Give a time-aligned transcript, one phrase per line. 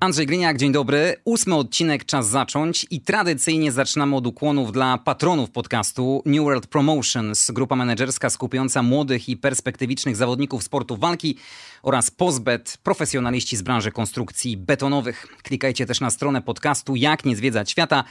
[0.00, 1.16] Andrzej Gliniak, dzień dobry.
[1.24, 7.50] Ósmy odcinek, czas zacząć i tradycyjnie zaczynamy od ukłonów dla patronów podcastu New World Promotions,
[7.50, 11.38] grupa menedżerska skupiająca młodych i perspektywicznych zawodników sportu walki
[11.82, 15.26] oraz Pozbet, profesjonaliści z branży konstrukcji betonowych.
[15.42, 18.04] Klikajcie też na stronę podcastu Jak nie zwiedzać świata,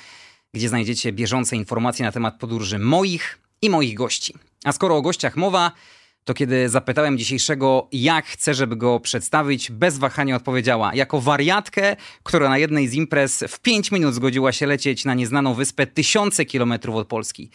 [0.54, 4.34] gdzie znajdziecie bieżące informacje na temat podróży moich i moich gości.
[4.63, 5.71] A skoro o gościach mowa,
[6.25, 12.49] to kiedy zapytałem dzisiejszego, jak chcę, żeby go przedstawić, bez wahania odpowiedziała: jako wariatkę, która
[12.49, 16.95] na jednej z imprez w 5 minut zgodziła się lecieć na nieznaną wyspę tysiące kilometrów
[16.95, 17.49] od Polski.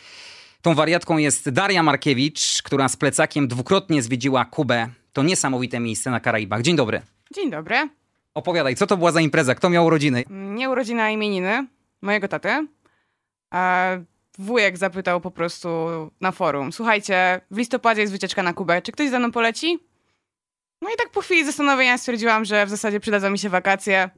[0.63, 4.89] Tą wariatką jest Daria Markiewicz, która z plecakiem dwukrotnie zwiedziła Kubę.
[5.13, 6.63] To niesamowite miejsce na Karaibach.
[6.63, 7.03] Dzień dobry.
[7.35, 7.89] Dzień dobry.
[8.35, 9.55] Opowiadaj, co to była za impreza?
[9.55, 10.25] Kto miał urodziny?
[10.31, 11.67] Nie urodzina, imieniny
[12.03, 12.67] mojego taty.
[13.51, 13.91] A
[14.41, 15.69] wujek zapytał po prostu
[16.21, 16.73] na forum.
[16.73, 18.83] Słuchajcie, w listopadzie jest wycieczka na Kubę.
[18.83, 19.79] Czy ktoś ze mną poleci?
[20.83, 24.11] No i tak po chwili zastanowienia stwierdziłam, że w zasadzie przydadzą mi się wakacje.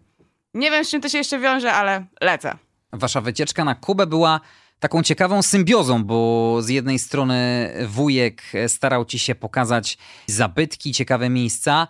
[0.54, 2.56] Nie wiem, z czym to się jeszcze wiąże, ale lecę.
[2.92, 4.40] Wasza wycieczka na Kubę była
[4.80, 11.88] taką ciekawą symbiozą, bo z jednej strony wujek starał ci się pokazać zabytki, ciekawe miejsca,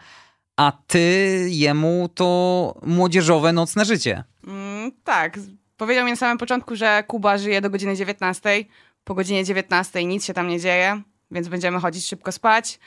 [0.57, 4.25] a ty jemu to młodzieżowe nocne życie.
[4.47, 5.39] Mm, tak,
[5.83, 8.65] powiedział mi na samym początku, że Kuba żyje do godziny 19.
[9.05, 12.79] Po godzinie 19 nic się tam nie dzieje, więc będziemy chodzić szybko spać,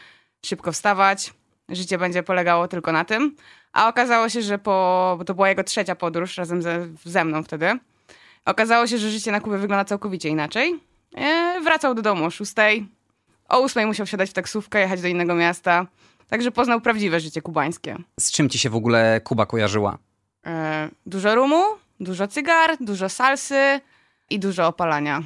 [0.45, 1.33] szybko wstawać.
[1.69, 3.35] Życie będzie polegało tylko na tym.
[3.73, 7.43] A okazało się, że po, bo to była jego trzecia podróż razem ze, ze mną
[7.43, 7.79] wtedy.
[8.45, 10.79] Okazało się, że życie na Kubie wygląda całkowicie inaczej.
[11.17, 12.53] E, wracał do domu o 6.
[13.49, 15.85] O 8 musiał wsiadać w taksówkę, jechać do innego miasta.
[16.29, 17.97] Także poznał prawdziwe życie kubańskie.
[18.19, 19.97] Z czym ci się w ogóle Kuba kojarzyła?
[20.45, 21.63] E, dużo rumu,
[21.99, 23.79] dużo cygar, dużo salsy
[24.29, 25.23] i dużo opalania.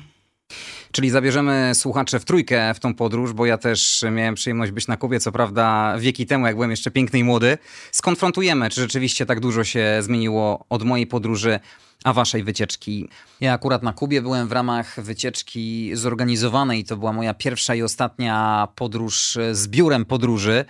[0.91, 4.97] Czyli zabierzemy słuchacze w trójkę w tą podróż, bo ja też miałem przyjemność być na
[4.97, 7.57] Kubie, co prawda wieki temu, jak byłem jeszcze piękny i młody.
[7.91, 11.59] Skonfrontujemy, czy rzeczywiście tak dużo się zmieniło od mojej podróży,
[12.03, 13.09] a waszej wycieczki.
[13.41, 16.83] Ja akurat na Kubie byłem w ramach wycieczki zorganizowanej.
[16.83, 20.65] To była moja pierwsza i ostatnia podróż z biurem podróży.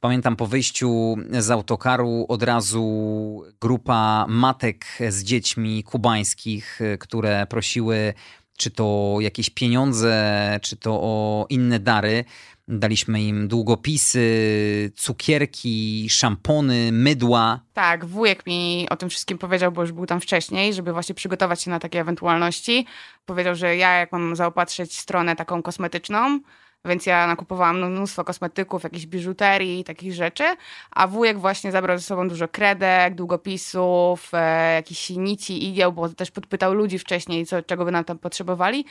[0.00, 8.14] Pamiętam po wyjściu z autokaru od razu grupa matek z dziećmi kubańskich, które prosiły
[8.56, 12.24] czy to jakieś pieniądze, czy to o inne dary.
[12.68, 17.60] Daliśmy im długopisy, cukierki, szampony, mydła.
[17.72, 21.62] Tak, wujek mi o tym wszystkim powiedział, bo już był tam wcześniej, żeby właśnie przygotować
[21.62, 22.86] się na takie ewentualności.
[23.26, 26.40] Powiedział, że ja jak mam zaopatrzyć stronę taką kosmetyczną,
[26.86, 30.44] więc ja nakupowałam mnóstwo kosmetyków, jakiejś biżuterii, takich rzeczy,
[30.90, 36.30] a wujek właśnie zabrał ze sobą dużo kredek, długopisów, e, jakichś nici, igieł, bo też
[36.30, 38.84] podpytał ludzi wcześniej, co, czego by nam tam potrzebowali,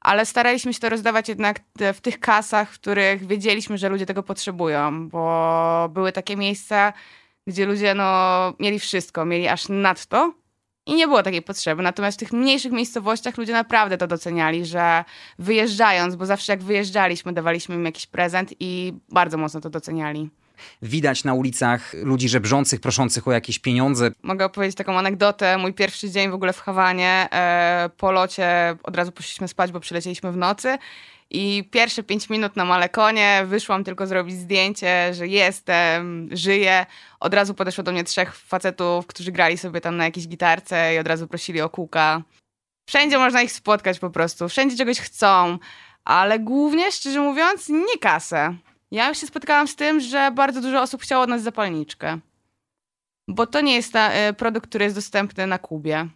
[0.00, 1.60] ale staraliśmy się to rozdawać jednak
[1.94, 6.92] w tych kasach, w których wiedzieliśmy, że ludzie tego potrzebują, bo były takie miejsca,
[7.46, 10.32] gdzie ludzie no, mieli wszystko, mieli aż nadto,
[10.86, 11.82] i nie było takiej potrzeby.
[11.82, 15.04] Natomiast w tych mniejszych miejscowościach ludzie naprawdę to doceniali, że
[15.38, 20.30] wyjeżdżając, bo zawsze jak wyjeżdżaliśmy, dawaliśmy im jakiś prezent i bardzo mocno to doceniali.
[20.82, 24.10] Widać na ulicach ludzi żebrzących, proszących o jakieś pieniądze.
[24.22, 25.58] Mogę opowiedzieć taką anegdotę.
[25.58, 29.80] Mój pierwszy dzień w ogóle w Hawanie, e, po locie od razu poszliśmy spać, bo
[29.80, 30.78] przylecieliśmy w nocy
[31.34, 36.86] i pierwsze pięć minut na Malekonie wyszłam tylko zrobić zdjęcie, że jestem, żyję.
[37.20, 40.98] Od razu podeszło do mnie trzech facetów, którzy grali sobie tam na jakiejś gitarce i
[40.98, 42.22] od razu prosili o kółka.
[42.88, 45.58] Wszędzie można ich spotkać po prostu, wszędzie czegoś chcą,
[46.04, 48.54] ale głównie, szczerze mówiąc, nie kasę.
[48.90, 52.18] Ja się spotkałam z tym, że bardzo dużo osób chciało od nas zapalniczkę.
[53.28, 56.08] Bo to nie jest ta, y, produkt, który jest dostępny na Kubie.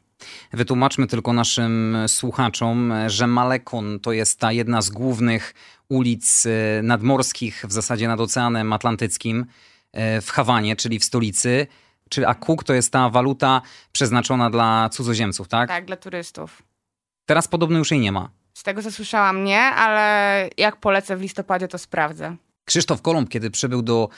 [0.52, 5.54] Wytłumaczmy tylko naszym słuchaczom, że Malekon to jest ta jedna z głównych
[5.88, 9.46] ulic e, nadmorskich, w zasadzie nad Oceanem Atlantyckim
[9.92, 11.66] e, w Hawanie, czyli w stolicy.
[12.08, 15.68] Czy Akuk to jest ta waluta przeznaczona dla cudzoziemców, tak?
[15.68, 16.62] Tak, dla turystów.
[17.26, 18.30] Teraz podobno już jej nie ma.
[18.54, 22.36] Z tego co słyszałam nie, ale jak polecę w listopadzie, to sprawdzę.
[22.64, 24.08] Krzysztof Kolumb, kiedy przybył do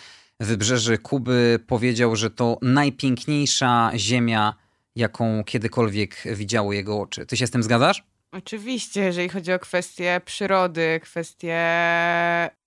[0.40, 4.54] wybrzeży Kuby, powiedział, że to najpiękniejsza ziemia
[4.98, 7.26] jaką kiedykolwiek widziało jego oczy.
[7.26, 8.04] Ty się z tym zgadzasz?
[8.32, 11.58] Oczywiście, jeżeli chodzi o kwestie przyrody, kwestie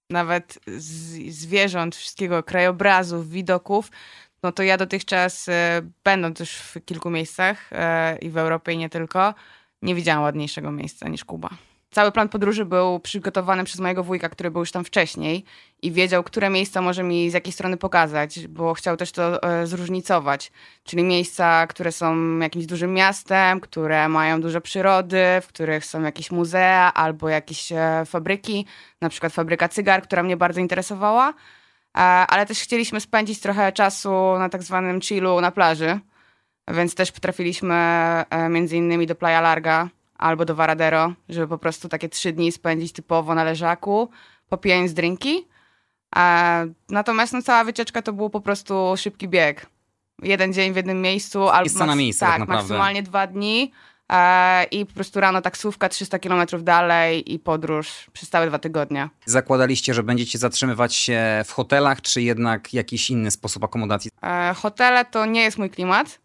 [0.09, 0.59] nawet
[1.29, 3.91] zwierząt, wszystkiego, krajobrazów, widoków,
[4.43, 8.77] no to ja dotychczas, e, będąc już w kilku miejscach e, i w Europie i
[8.77, 9.33] nie tylko,
[9.81, 11.49] nie widziałam ładniejszego miejsca niż Kuba.
[11.91, 15.43] Cały plan podróży był przygotowany przez mojego wujka, który był już tam wcześniej
[15.81, 19.67] i wiedział, które miejsca może mi z jakiej strony pokazać, bo chciał też to e,
[19.67, 20.51] zróżnicować.
[20.83, 26.31] Czyli miejsca, które są jakimś dużym miastem, które mają dużo przyrody, w których są jakieś
[26.31, 28.65] muzea albo jakieś e, fabryki,
[29.01, 31.29] na przykład fabryka cygar, która mnie bardzo interesowała.
[31.29, 34.09] E, ale też chcieliśmy spędzić trochę czasu
[34.39, 35.99] na tak zwanym chillu na plaży,
[36.67, 39.89] więc też potrafiliśmy e, między innymi do Playa Larga
[40.21, 44.09] albo do Varadero, żeby po prostu takie trzy dni spędzić typowo na leżaku,
[44.49, 45.47] popijając drinki.
[46.15, 49.65] E, natomiast no, cała wycieczka to był po prostu szybki bieg.
[50.23, 53.71] Jeden dzień w jednym miejscu, albo na miejscu, tak, tak maksymalnie dwa dni.
[54.09, 59.09] E, I po prostu rano taksówka 300 kilometrów dalej i podróż przez całe dwa tygodnie.
[59.25, 64.11] Zakładaliście, że będziecie zatrzymywać się w hotelach, czy jednak jakiś inny sposób akomodacji?
[64.23, 66.19] E, hotele to nie jest mój klimat.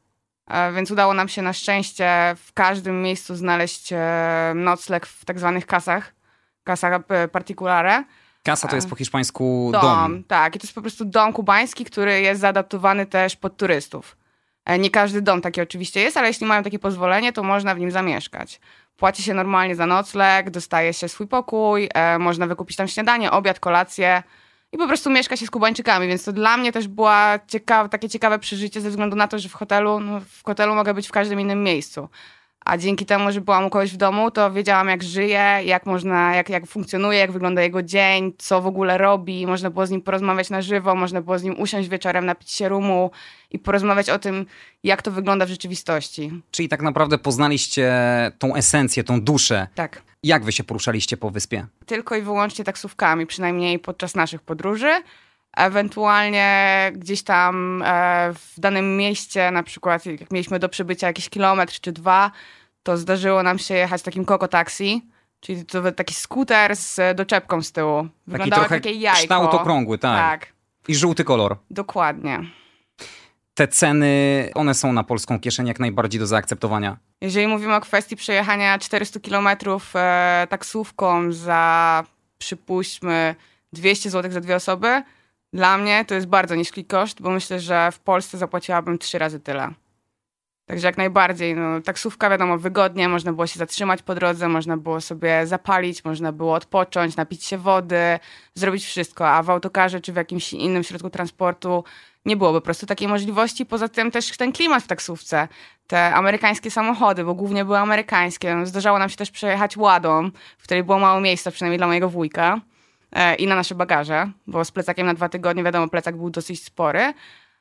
[0.50, 5.38] E, więc udało nam się na szczęście w każdym miejscu znaleźć e, nocleg w tak
[5.38, 6.14] zwanych kasach,
[6.64, 8.04] kasach e, particulare.
[8.44, 9.82] Kasa to jest po hiszpańsku dom.
[9.82, 10.24] dom.
[10.24, 14.16] Tak, i to jest po prostu dom kubański, który jest zaadaptowany też pod turystów.
[14.78, 17.90] Nie każdy dom taki oczywiście jest, ale jeśli mają takie pozwolenie, to można w nim
[17.90, 18.60] zamieszkać.
[18.96, 21.88] Płaci się normalnie za nocleg, dostaje się swój pokój,
[22.18, 24.22] można wykupić tam śniadanie, obiad, kolację
[24.76, 27.10] i po prostu mieszka się z Kubańczykami, więc to dla mnie też było
[27.48, 30.94] ciekawe, takie ciekawe przeżycie ze względu na to, że w hotelu, no, w hotelu mogę
[30.94, 32.08] być w każdym innym miejscu.
[32.66, 36.36] A dzięki temu, że byłam u kogoś w domu, to wiedziałam, jak żyje, jak można,
[36.36, 39.46] jak, jak funkcjonuje, jak wygląda jego dzień, co w ogóle robi.
[39.46, 42.68] Można było z nim porozmawiać na żywo, można było z nim usiąść wieczorem, napić się
[42.68, 43.10] rumu
[43.50, 44.46] i porozmawiać o tym,
[44.84, 46.42] jak to wygląda w rzeczywistości.
[46.50, 47.92] Czyli tak naprawdę poznaliście
[48.38, 49.66] tą esencję, tą duszę.
[49.74, 50.02] Tak.
[50.22, 51.66] Jak wy się poruszaliście po wyspie?
[51.86, 55.02] Tylko i wyłącznie taksówkami, przynajmniej podczas naszych podróży.
[55.56, 61.80] Ewentualnie gdzieś tam e, w danym mieście, na przykład jak mieliśmy do przybycia jakiś kilometr
[61.80, 62.30] czy dwa,
[62.82, 65.02] to zdarzyło nam się jechać takim koko taxi,
[65.40, 68.08] czyli to taki skuter z doczepką z tyłu.
[68.26, 69.18] Wyglądało taki trochę jak jajko.
[69.20, 70.40] kształt okrągły, tak.
[70.40, 70.52] tak.
[70.88, 71.56] I żółty kolor.
[71.70, 72.40] Dokładnie
[73.56, 76.96] te ceny, one są na polską kieszeń jak najbardziej do zaakceptowania.
[77.20, 82.04] Jeżeli mówimy o kwestii przejechania 400 kilometrów e, taksówką za,
[82.38, 83.34] przypuśćmy,
[83.72, 85.02] 200 zł za dwie osoby,
[85.56, 89.40] dla mnie to jest bardzo niski koszt, bo myślę, że w Polsce zapłaciłabym trzy razy
[89.40, 89.70] tyle.
[90.66, 95.00] Także jak najbardziej, no, taksówka wiadomo, wygodnie, można było się zatrzymać po drodze, można było
[95.00, 98.18] sobie zapalić, można było odpocząć, napić się wody,
[98.54, 101.84] zrobić wszystko, a w autokarze czy w jakimś innym środku transportu
[102.24, 103.66] nie byłoby po prostu takiej możliwości.
[103.66, 105.48] Poza tym też ten klimat w taksówce,
[105.86, 108.66] te amerykańskie samochody, bo głównie były amerykańskie.
[108.66, 112.60] Zdarzało nam się też przejechać ładą, w której było mało miejsca, przynajmniej dla mojego wujka
[113.38, 117.14] i na nasze bagaże, bo z plecakiem na dwa tygodnie, wiadomo, plecak był dosyć spory.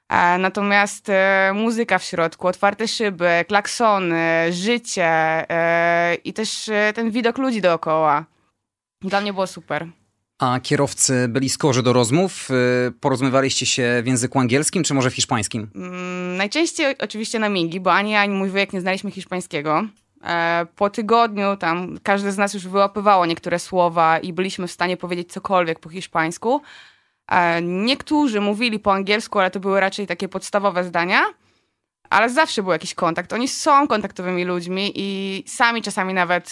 [0.09, 5.45] E, natomiast e, muzyka w środku, otwarte szyby, klaksony, życie
[6.24, 8.25] i też ten widok ludzi dookoła.
[9.01, 9.88] Dla mnie było super.
[10.39, 12.50] A kierowcy byli skorzy do rozmów?
[13.00, 15.69] Porozmawialiście się w języku angielskim, czy może w hiszpańskim?
[15.75, 19.83] Mm, najczęściej oczywiście na migi, bo ani ja, ani mój wujek nie znaliśmy hiszpańskiego.
[20.25, 24.98] E, po tygodniu tam każdy z nas już wyłapywało niektóre słowa i byliśmy w stanie
[24.98, 26.62] powiedzieć cokolwiek po hiszpańsku.
[27.31, 31.22] E, niektórzy mówili po angielsku, ale to były raczej takie podstawowe zdania
[32.15, 33.33] ale zawsze był jakiś kontakt.
[33.33, 36.51] Oni są kontaktowymi ludźmi i sami czasami nawet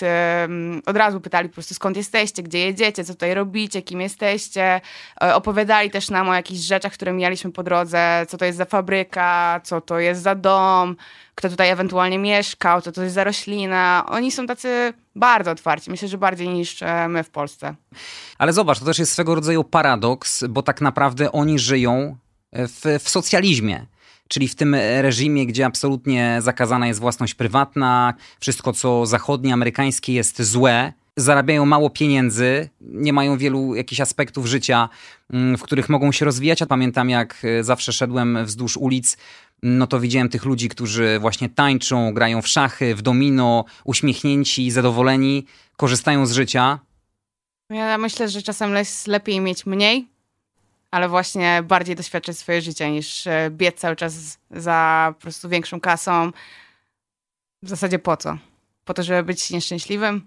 [0.85, 4.81] od razu pytali po prostu skąd jesteście, gdzie jedziecie, co tutaj robicie, kim jesteście.
[5.21, 8.65] E, opowiadali też nam o jakichś rzeczach, które mijaliśmy po drodze, co to jest za
[8.65, 10.95] fabryka, co to jest za dom,
[11.35, 14.05] kto tutaj ewentualnie mieszkał, co to jest za roślina.
[14.07, 17.75] Oni są tacy bardzo otwarci, myślę, że bardziej niż e, my w Polsce.
[18.37, 22.17] Ale zobacz, to też jest swego rodzaju paradoks, bo tak naprawdę oni żyją
[22.53, 23.92] w, w socjalizmie
[24.33, 30.41] czyli w tym reżimie, gdzie absolutnie zakazana jest własność prywatna, wszystko co zachodnie, amerykańskie jest
[30.41, 34.89] złe, zarabiają mało pieniędzy, nie mają wielu jakichś aspektów życia,
[35.33, 36.61] mm, w których mogą się rozwijać.
[36.61, 39.17] A pamiętam, jak e, zawsze szedłem wzdłuż ulic,
[39.63, 45.45] no to widziałem tych ludzi, którzy właśnie tańczą, grają w szachy, w domino, uśmiechnięci, zadowoleni,
[45.77, 46.79] korzystają z życia.
[47.69, 48.73] Ja myślę, że czasem
[49.07, 50.12] lepiej mieć mniej,
[50.93, 55.79] ale właśnie bardziej doświadczać swoje życie niż e, biec cały czas za po prostu większą
[55.79, 56.31] kasą.
[57.63, 58.37] W zasadzie po co?
[58.85, 60.21] Po to, żeby być nieszczęśliwym?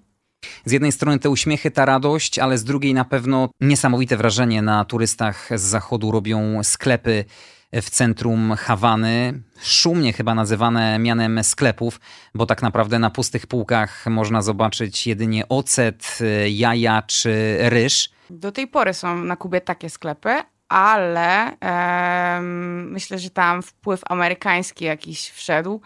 [0.65, 4.85] Z jednej strony te uśmiechy, ta radość, ale z drugiej na pewno niesamowite wrażenie na
[4.85, 7.25] turystach z zachodu robią sklepy
[7.73, 12.01] w centrum Hawany, szumnie chyba nazywane mianem sklepów,
[12.35, 16.19] bo tak naprawdę na pustych półkach można zobaczyć jedynie ocet,
[16.49, 18.11] jaja czy ryż.
[18.31, 24.85] Do tej pory są na Kubie takie sklepy, ale um, myślę, że tam wpływ amerykański
[24.85, 25.81] jakiś wszedł,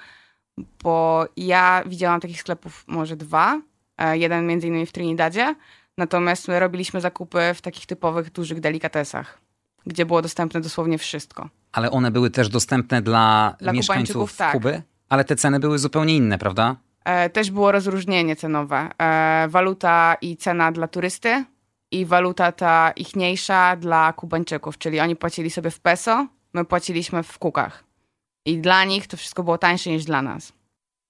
[0.83, 3.61] bo ja widziałam takich sklepów może dwa.
[3.99, 5.55] e, jeden między innymi w Trinidadzie.
[5.99, 9.39] Natomiast my robiliśmy zakupy w takich typowych dużych delikatesach,
[9.87, 11.49] gdzie było dostępne dosłownie wszystko.
[11.73, 14.53] Ale one były też dostępne dla, Dla mieszkańców tak.
[14.53, 14.83] Kuby?
[15.09, 16.77] Ale te ceny były zupełnie inne, prawda?
[17.05, 18.89] E, też było rozróżnienie cenowe.
[18.99, 21.45] E, waluta i cena dla turysty
[21.93, 27.39] i waluta ta ichniejsza dla Kubańczyków, czyli oni płacili sobie w peso, my płaciliśmy w
[27.39, 27.85] kukach.
[28.47, 30.53] I dla nich to wszystko było tańsze niż dla nas.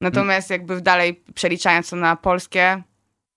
[0.01, 2.83] Natomiast jakby dalej przeliczając to na polskie,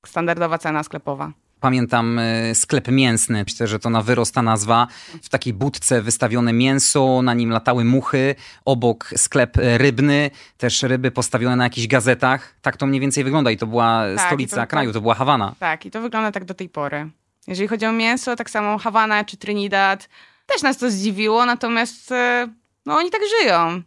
[0.05, 1.31] standardowa cena sklepowa.
[1.59, 4.87] Pamiętam y, sklep mięsny, myślę, że to na wyrost ta nazwa.
[5.23, 8.35] W takiej budce wystawione mięso, na nim latały muchy,
[8.65, 12.55] obok sklep y, rybny, też ryby postawione na jakichś gazetach.
[12.61, 15.55] Tak to mniej więcej wygląda i to była Tak, stolica to- kraju, to była Hawana.
[15.59, 17.09] Tak, i to wygląda tak do tej pory.
[17.47, 20.09] Jeżeli chodzi o mięso, tak samo Hawana czy Trinidad,
[20.45, 22.47] też nas to zdziwiło, natomiast e,
[22.85, 23.81] no oni tak żyją.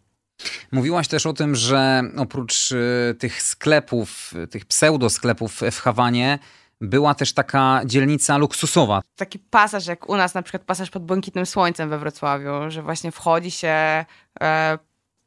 [0.71, 6.39] Mówiłaś też o tym, że oprócz y, tych sklepów, tych pseudosklepów w Hawanie,
[6.81, 9.01] była też taka dzielnica luksusowa.
[9.15, 13.11] taki pasaż, jak u nas na przykład pasaż pod błękitnym słońcem we Wrocławiu, że właśnie
[13.11, 14.77] wchodzi się e,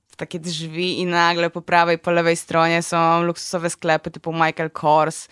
[0.09, 4.71] w takie drzwi i nagle po prawej, po lewej stronie są luksusowe sklepy typu Michael
[4.71, 5.29] Kors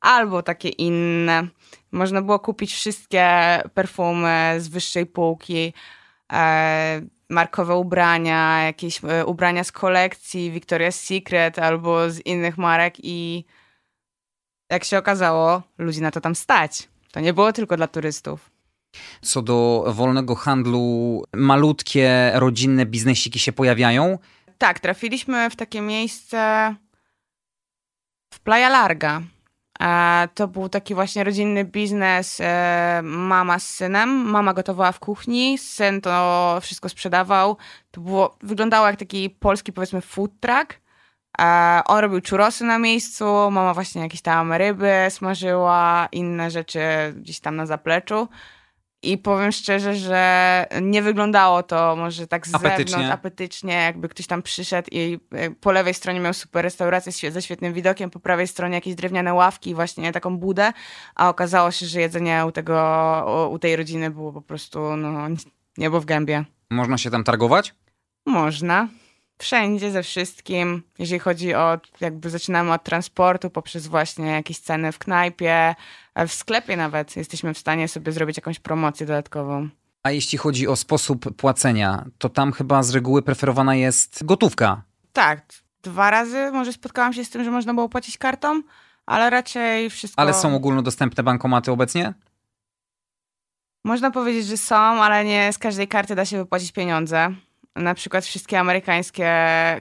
[0.00, 1.48] albo takie inne.
[1.96, 5.72] Można było kupić wszystkie perfumy z wyższej półki,
[6.32, 13.44] e, markowe ubrania, jakieś e, ubrania z kolekcji Victoria's Secret albo z innych marek i
[14.70, 16.88] jak się okazało, ludzi na to tam stać.
[17.12, 18.50] To nie było tylko dla turystów.
[19.22, 24.18] Co do wolnego handlu, malutkie rodzinne biznesiki się pojawiają.
[24.58, 26.74] Tak, trafiliśmy w takie miejsce
[28.34, 29.22] w Playa Larga.
[30.34, 34.08] To był taki właśnie rodzinny biznes, e, mama z synem.
[34.08, 37.56] Mama gotowała w kuchni, syn to wszystko sprzedawał.
[37.90, 40.80] To było, wyglądało jak taki polski, powiedzmy, food truck.
[41.86, 46.80] On robił churrosy na miejscu, mama właśnie jakieś tam ryby smażyła, inne rzeczy
[47.16, 48.28] gdzieś tam na zapleczu.
[49.12, 52.86] I powiem szczerze, że nie wyglądało to może tak z Apetycznie.
[52.92, 57.42] zewnątrz apetycznie, jakby ktoś tam przyszedł i e, po lewej stronie miał super restaurację ze
[57.42, 60.72] świetnym widokiem, po prawej stronie jakieś drewniane ławki i właśnie taką budę,
[61.14, 65.28] a okazało się, że jedzenie u, tego, u- tej rodziny było po prostu no,
[65.78, 66.44] niebo w gębie.
[66.70, 67.74] Można się tam targować?
[68.26, 68.88] Można.
[69.38, 70.82] Wszędzie, ze wszystkim.
[70.98, 75.74] Jeżeli chodzi o, jakby zaczynamy od transportu, poprzez właśnie jakieś ceny w knajpie,
[76.28, 79.68] w sklepie nawet jesteśmy w stanie sobie zrobić jakąś promocję dodatkową.
[80.02, 84.82] A jeśli chodzi o sposób płacenia, to tam chyba z reguły preferowana jest gotówka.
[85.12, 85.44] Tak,
[85.82, 88.62] dwa razy może spotkałam się z tym, że można było płacić kartą,
[89.06, 90.22] ale raczej wszystko...
[90.22, 92.14] Ale są ogólnodostępne bankomaty obecnie?
[93.84, 97.34] Można powiedzieć, że są, ale nie z każdej karty da się wypłacić pieniądze.
[97.76, 99.30] Na przykład wszystkie amerykańskie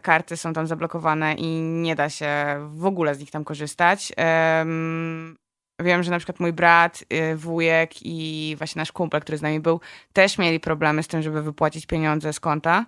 [0.02, 2.28] karty są tam zablokowane i nie da się
[2.74, 4.12] w ogóle z nich tam korzystać.
[4.18, 5.38] Em,
[5.80, 9.60] wiem, że na przykład mój brat, y, wujek i właśnie nasz kumpel, który z nami
[9.60, 9.82] był,
[10.14, 12.86] też mieli problemy z tym, żeby wypłacić pieniądze z konta.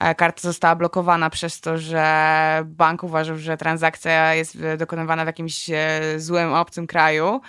[0.00, 5.26] E, Karta została blokowana przez to, że bank uważał, że transakcja jest e, dokonywana w
[5.26, 7.40] jakimś e, złym, obcym kraju.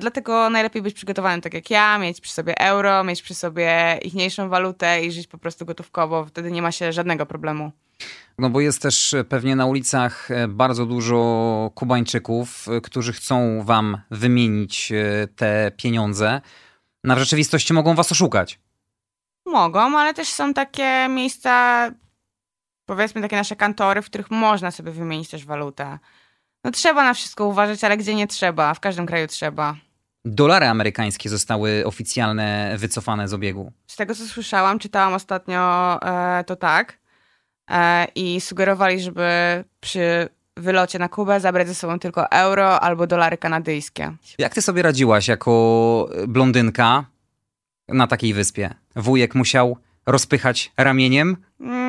[0.00, 4.48] Dlatego najlepiej być przygotowanym tak jak ja, mieć przy sobie euro, mieć przy sobie ichniejszą
[4.48, 6.24] walutę i żyć po prostu gotówkowo.
[6.24, 7.72] Wtedy nie ma się żadnego problemu.
[8.38, 14.00] No bo jest też pewnie na ulicach e, bardzo dużo Kubańczyków, e, którzy chcą wam
[14.10, 16.40] wymienić e, te pieniądze.
[17.04, 18.60] Na w rzeczywistości mogą was oszukać.
[19.46, 21.90] Mogą, ale też są takie miejsca,
[22.86, 25.98] powiedzmy takie nasze kantory, w których można sobie wymienić też walutę.
[26.64, 29.76] No trzeba na wszystko uważać, ale gdzie nie trzeba, w każdym kraju trzeba.
[30.24, 33.72] Dolary amerykańskie zostały oficjalne wycofane z obiegu.
[33.86, 36.98] Z tego co słyszałam, czytałam ostatnio, e, to tak.
[37.70, 39.28] E, I sugerowali, żeby
[39.80, 44.12] przy wylocie na Kubę zabrać ze sobą tylko euro albo dolary kanadyjskie.
[44.38, 47.04] Jak ty sobie radziłaś jako blondynka
[47.88, 48.74] na takiej wyspie?
[48.96, 51.36] Wujek musiał rozpychać ramieniem?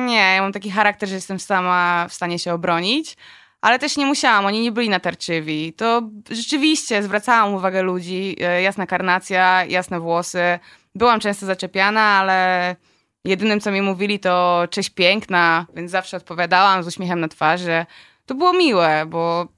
[0.06, 3.16] Nie, ja mam taki charakter, że jestem sama w stanie się obronić,
[3.60, 5.72] ale też nie musiałam, oni nie byli natarczywi.
[5.72, 10.58] To rzeczywiście zwracałam uwagę ludzi, e, jasna karnacja, jasne włosy.
[10.94, 12.76] Byłam często zaczepiana, ale
[13.24, 17.86] jedynym, co mi mówili, to cześć piękna, więc zawsze odpowiadałam z uśmiechem na twarzy.
[18.26, 19.48] To było miłe, bo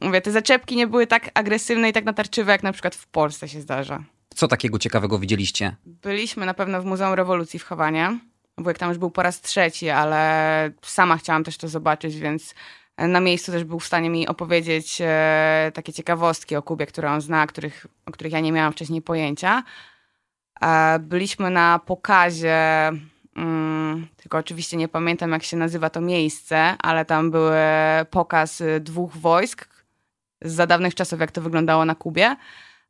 [0.00, 3.48] mówię, te zaczepki nie były tak agresywne i tak natarczywe, jak na przykład w Polsce
[3.48, 4.04] się zdarza.
[4.34, 5.76] Co takiego ciekawego widzieliście?
[5.86, 8.18] Byliśmy na pewno w Muzeum Rewolucji w Hawanie.
[8.58, 12.54] Wujek tam już był po raz trzeci, ale sama chciałam też to zobaczyć, więc
[12.98, 17.20] na miejscu też był w stanie mi opowiedzieć e, takie ciekawostki o Kubie, które on
[17.20, 19.62] zna, których, o których ja nie miałam wcześniej pojęcia.
[20.62, 22.90] E, byliśmy na pokazie,
[23.36, 27.50] mm, tylko oczywiście nie pamiętam jak się nazywa to miejsce, ale tam był
[28.10, 29.68] pokaz y, dwóch wojsk
[30.42, 32.36] za dawnych czasów, jak to wyglądało na Kubie.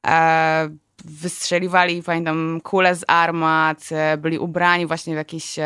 [0.07, 0.69] E,
[1.05, 5.57] wystrzeliwali, pamiętam, kule z armat, e, byli ubrani właśnie w jakieś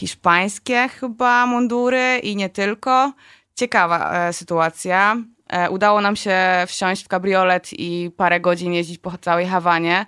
[0.00, 3.12] hiszpańskie chyba mundury i nie tylko.
[3.54, 5.16] Ciekawa sytuacja.
[5.48, 10.06] E, udało nam się wsiąść w kabriolet i parę godzin jeździć po całej Hawanie.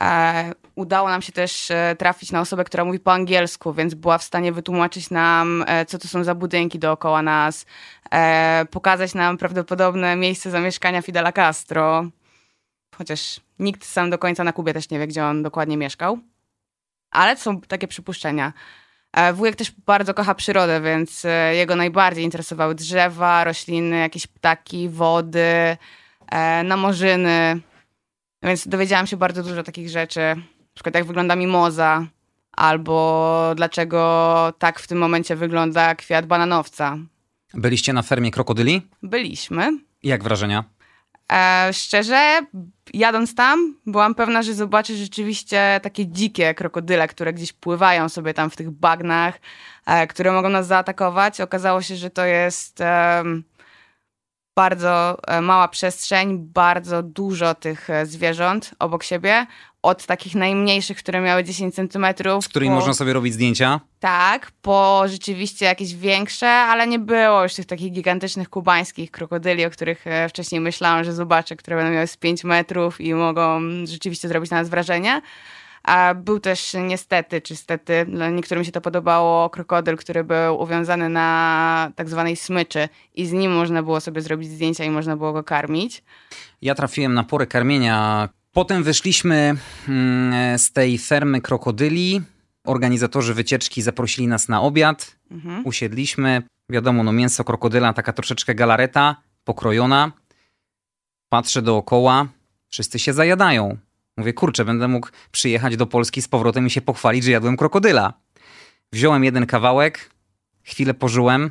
[0.00, 4.18] E, udało nam się też e, trafić na osobę, która mówi po angielsku, więc była
[4.18, 7.66] w stanie wytłumaczyć nam, co to są za budynki dookoła nas,
[8.70, 12.04] pokazać nam prawdopodobne miejsce zamieszkania Fidela Castro.
[12.96, 16.18] Chociaż nikt sam do końca na Kubie też nie wie, gdzie on dokładnie mieszkał.
[17.10, 18.52] Ale są takie przypuszczenia.
[19.16, 24.88] E, wujek też bardzo kocha przyrodę, więc e, jego najbardziej interesowały drzewa, rośliny, jakieś ptaki,
[24.88, 25.76] wody,
[26.30, 27.60] e, namorzyny.
[28.42, 30.20] Więc dowiedziałam się bardzo dużo takich rzeczy.
[30.36, 32.06] Na przykład jak wygląda mimoza,
[32.52, 36.98] albo dlaczego tak w tym momencie wygląda kwiat bananowca.
[37.54, 38.82] Byliście na fermie krokodyli?
[39.02, 39.78] Byliśmy.
[40.02, 40.64] Jak wrażenia?
[41.32, 42.40] E, szczerze,
[42.94, 48.50] jadąc tam, byłam pewna, że zobaczę rzeczywiście takie dzikie krokodyle, które gdzieś pływają sobie tam
[48.50, 49.40] w tych bagnach,
[49.86, 51.40] e, które mogą nas zaatakować.
[51.40, 53.24] Okazało się, że to jest e,
[54.56, 59.46] bardzo mała przestrzeń, bardzo dużo tych e, zwierząt obok siebie.
[59.82, 62.44] Od takich najmniejszych, które miały 10 centymetrów.
[62.44, 62.76] Z którymi po...
[62.76, 63.80] można sobie robić zdjęcia?
[64.00, 69.70] Tak, po rzeczywiście jakieś większe, ale nie było już tych takich gigantycznych kubańskich krokodyli, o
[69.70, 74.28] których e, wcześniej myślałam, że zobaczę, które będą miały z 5 metrów i mogą rzeczywiście
[74.28, 75.22] zrobić na nas wrażenie.
[75.86, 81.92] A był też niestety, czy stety, niektórym się to podobało, krokodyl, który był uwiązany na
[81.96, 85.44] tak zwanej smyczy i z nim można było sobie zrobić zdjęcia i można było go
[85.44, 86.02] karmić.
[86.62, 88.28] Ja trafiłem na porę karmienia.
[88.52, 89.56] Potem wyszliśmy
[89.88, 92.22] mm, z tej fermy krokodyli.
[92.64, 95.16] Organizatorzy wycieczki zaprosili nas na obiad.
[95.30, 95.66] Mhm.
[95.66, 96.42] Usiedliśmy.
[96.70, 100.12] Wiadomo, no mięso krokodyla, taka troszeczkę galareta, pokrojona.
[101.28, 102.26] Patrzę dookoła.
[102.68, 103.76] Wszyscy się zajadają.
[104.16, 108.12] Mówię, kurczę, będę mógł przyjechać do Polski z powrotem i się pochwalić, że jadłem krokodyla.
[108.92, 110.10] Wziąłem jeden kawałek,
[110.62, 111.50] chwilę pożyłem,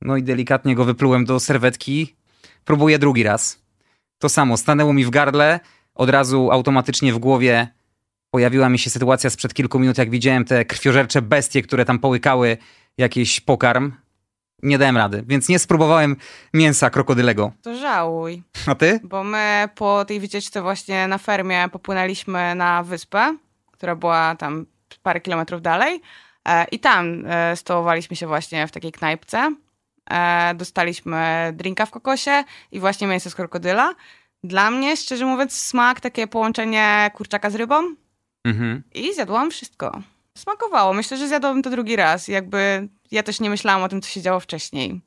[0.00, 2.16] no i delikatnie go wyplułem do serwetki.
[2.64, 3.62] Próbuję drugi raz.
[4.18, 5.60] To samo, stanęło mi w gardle,
[5.94, 7.68] od razu automatycznie w głowie
[8.30, 12.56] pojawiła mi się sytuacja sprzed kilku minut, jak widziałem te krwiożercze bestie, które tam połykały
[12.98, 13.92] jakiś pokarm
[14.62, 16.16] nie dałem rady, więc nie spróbowałem
[16.54, 17.52] mięsa krokodylego.
[17.62, 18.42] To żałuj.
[18.66, 19.00] A ty?
[19.04, 23.36] Bo my po tej wycieczce właśnie na fermie popłynęliśmy na wyspę,
[23.72, 24.66] która była tam
[25.02, 26.00] parę kilometrów dalej
[26.48, 29.54] e, i tam e, stołowaliśmy się właśnie w takiej knajpce.
[30.10, 33.94] E, dostaliśmy drinka w kokosie i właśnie mięso z krokodyla.
[34.44, 37.94] Dla mnie, szczerze mówiąc, smak, takie połączenie kurczaka z rybą.
[38.44, 38.82] Mhm.
[38.94, 40.00] I zjadłam wszystko.
[40.40, 40.92] Smakowało.
[40.92, 42.28] Myślę, że zjadłabym to drugi raz.
[42.28, 45.00] Jakby ja też nie myślałam o tym, co się działo wcześniej.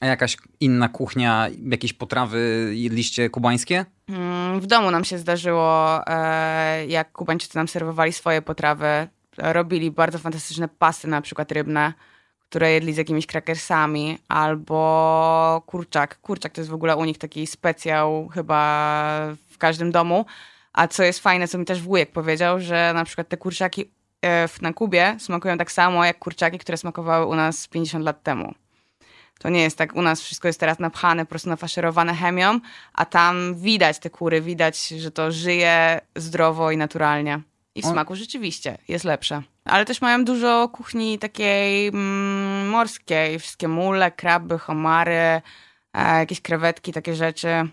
[0.00, 3.86] A jakaś inna kuchnia, jakieś potrawy jedliście kubańskie?
[4.08, 9.08] Mm, w domu nam się zdarzyło, e, jak Kubańczycy nam serwowali swoje potrawy.
[9.38, 11.92] Robili bardzo fantastyczne pasy, na przykład rybne,
[12.48, 16.20] które jedli z jakimiś krakersami, albo kurczak.
[16.20, 18.58] Kurczak to jest w ogóle u nich taki specjał chyba
[19.50, 20.26] w każdym domu.
[20.72, 23.90] A co jest fajne, co mi też wujek powiedział, że na przykład te kurczaki
[24.62, 28.54] na Kubie smakują tak samo jak kurczaki, które smakowały u nas 50 lat temu.
[29.38, 32.60] To nie jest tak, u nas wszystko jest teraz napchane, po prostu nafaszerowane chemią,
[32.92, 37.40] a tam widać te kury, widać, że to żyje zdrowo i naturalnie.
[37.74, 39.42] I w smaku rzeczywiście jest lepsze.
[39.64, 45.42] Ale też mają dużo kuchni takiej mm, morskiej, wszystkie mule, kraby, homary, e,
[45.94, 47.68] jakieś krewetki, takie rzeczy.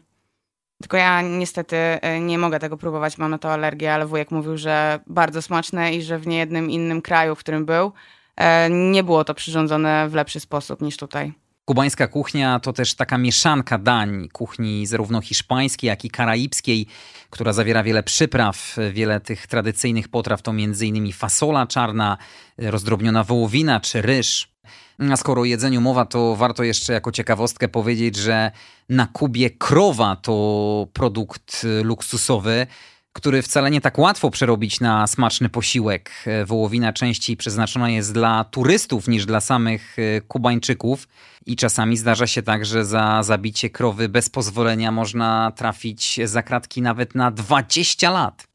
[0.82, 4.58] Tylko ja niestety e, nie mogę tego próbować, mam na to alergię, ale wujek mówił,
[4.58, 7.92] że bardzo smaczne i że w niejednym innym kraju, w którym był,
[8.36, 11.34] e, nie było to przyrządzone w lepszy sposób niż tutaj.
[11.70, 16.88] Kubańska kuchnia to też taka mieszanka dań kuchni zarówno hiszpańskiej, jak i karaibskiej,
[17.30, 21.14] która zawiera wiele przypraw, wiele tych tradycyjnych potraw to m.in.
[21.14, 22.18] fasola czarna,
[22.58, 24.50] rozdrobniona wołowina czy ryż.
[25.12, 28.52] A skoro o jedzeniu mowa, to warto jeszcze jako ciekawostkę powiedzieć, że
[28.90, 32.68] na Kubie krowa to produkt luksusowy,
[33.14, 36.12] który wcale nie tak łatwo przerobić na smaczny posiłek.
[36.46, 41.08] Wołowina częściej przeznaczona jest dla turystów niż dla samych e, Kubańczyków
[41.46, 46.82] i czasami zdarza się tak, że za zabicie krowy bez pozwolenia można trafić za kratki
[46.82, 48.48] nawet na 20 lat.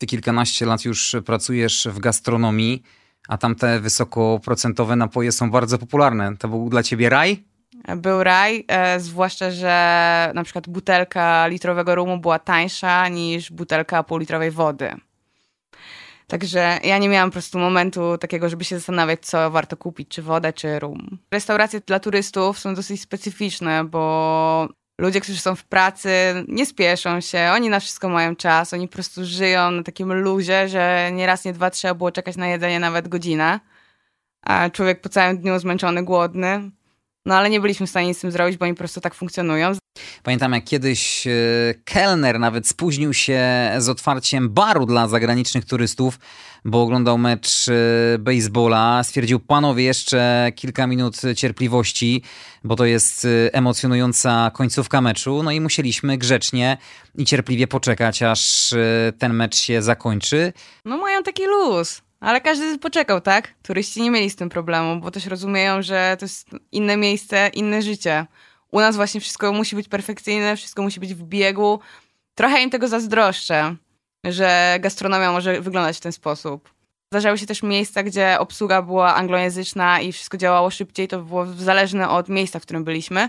[0.00, 2.82] Ty kilkanaście lat już pracujesz w gastronomii
[3.28, 6.36] a tamte wysokoprocentowe napoje są bardzo popularne.
[6.36, 7.44] To był dla ciebie raj?
[7.96, 14.50] Był raj, e, zwłaszcza, że na przykład butelka litrowego rumu była tańsza niż butelka półlitrowej
[14.50, 14.94] wody.
[16.26, 20.22] Także ja nie miałam po prostu momentu takiego, żeby się zastanawiać, co warto kupić, czy
[20.22, 21.18] wodę, czy rum.
[21.30, 24.68] Restauracje dla turystów są dosyć specyficzne, bo
[24.98, 26.10] ludzie, którzy są w pracy,
[26.48, 30.68] nie spieszą się, oni na wszystko mają czas, oni po prostu żyją na takim luzie,
[30.68, 33.60] że nie raz, nie dwa trzeba było czekać na jedzenie nawet godzinę.
[34.42, 36.70] A człowiek po całym dniu zmęczony, głodny.
[37.26, 39.14] No ale nie byliśmy w stanie nic z tym zrobić, bo oni po prostu tak
[39.14, 39.72] funkcjonują.
[40.22, 41.30] Pamiętam, jak kiedyś e,
[41.84, 43.40] kelner nawet spóźnił się
[43.78, 46.18] z otwarciem baru dla zagranicznych turystów,
[46.64, 49.04] bo oglądał mecz e, baseballa.
[49.04, 52.22] Stwierdził, panowie, jeszcze kilka minut cierpliwości,
[52.64, 55.42] bo to jest e, emocjonująca końcówka meczu.
[55.42, 56.78] No i musieliśmy grzecznie
[57.18, 58.74] i cierpliwie poczekać, aż
[59.18, 60.52] ten mecz się zakończy.
[60.84, 62.02] No mają taki luz.
[62.22, 63.54] Ale każdy poczekał, tak?
[63.62, 67.82] Turyści nie mieli z tym problemu, bo też rozumieją, że to jest inne miejsce, inne
[67.82, 68.26] życie.
[68.70, 71.80] U nas właśnie wszystko musi być perfekcyjne, wszystko musi być w biegu.
[72.34, 73.76] Trochę im tego zazdroszczę,
[74.24, 76.74] że gastronomia może wyglądać w ten sposób.
[77.12, 82.10] Zdarzały się też miejsca, gdzie obsługa była anglojęzyczna i wszystko działało szybciej, to było zależne
[82.10, 83.28] od miejsca, w którym byliśmy.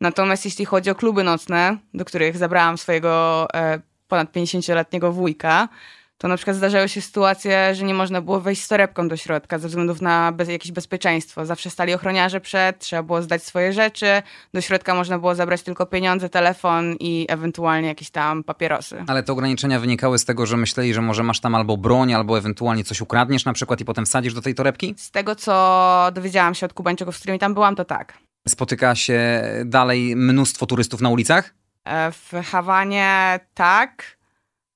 [0.00, 5.68] Natomiast jeśli chodzi o kluby nocne, do których zabrałam swojego e, ponad 50-letniego wujka,
[6.22, 9.58] to na przykład zdarzały się sytuacje, że nie można było wejść z torebką do środka
[9.58, 11.46] ze względów na bez, jakieś bezpieczeństwo.
[11.46, 14.22] Zawsze stali ochroniarze przed, trzeba było zdać swoje rzeczy,
[14.54, 19.04] do środka można było zabrać tylko pieniądze, telefon i ewentualnie jakieś tam papierosy.
[19.06, 22.38] Ale te ograniczenia wynikały z tego, że myśleli, że może masz tam albo broń, albo
[22.38, 24.94] ewentualnie coś ukradniesz na przykład i potem wsadzisz do tej torebki?
[24.98, 28.18] Z tego, co dowiedziałam się od Kubańczyków, z którymi tam byłam, to tak.
[28.48, 31.54] Spotyka się dalej mnóstwo turystów na ulicach?
[31.84, 34.21] E, w Hawanie tak.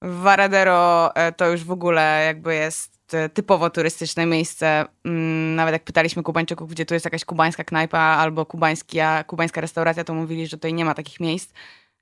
[0.03, 4.85] Varadero e, to już w ogóle jakby jest e, typowo turystyczne miejsce.
[5.05, 10.05] Mm, nawet jak pytaliśmy Kubańczyków, gdzie tu jest jakaś kubańska knajpa albo kubańska, kubańska restauracja,
[10.05, 11.53] to mówili, że tutaj nie ma takich miejsc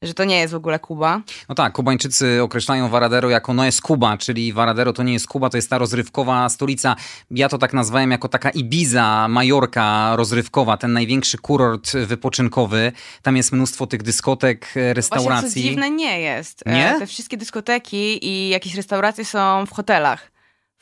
[0.06, 1.20] że to nie jest w ogóle Kuba.
[1.48, 5.50] No tak, Kubańczycy określają Varadero jako no jest Kuba, czyli Varadero to nie jest Kuba,
[5.50, 6.96] to jest ta rozrywkowa stolica.
[7.30, 12.92] Ja to tak nazwałem jako taka Ibiza, Majorka rozrywkowa, ten największy kurort wypoczynkowy.
[13.22, 15.48] Tam jest mnóstwo tych dyskotek, restauracji.
[15.48, 16.66] Właśnie co dziwne nie jest.
[16.66, 16.96] Nie?
[16.96, 20.33] E, te wszystkie dyskoteki i jakieś restauracje są w hotelach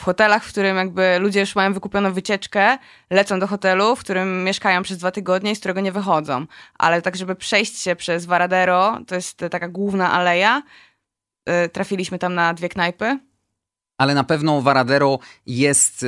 [0.02, 2.78] w hotelach, w którym jakby ludzie już mają wykupioną wycieczkę,
[3.10, 6.46] lecą do hotelu, w którym mieszkają przez dwa tygodnie i z którego nie wychodzą.
[6.78, 10.62] Ale tak, żeby przejść się przez Varadero, to jest taka główna aleja,
[11.64, 13.18] y, trafiliśmy tam na dwie knajpy.
[13.98, 16.06] Ale na pewno Varadero jest y,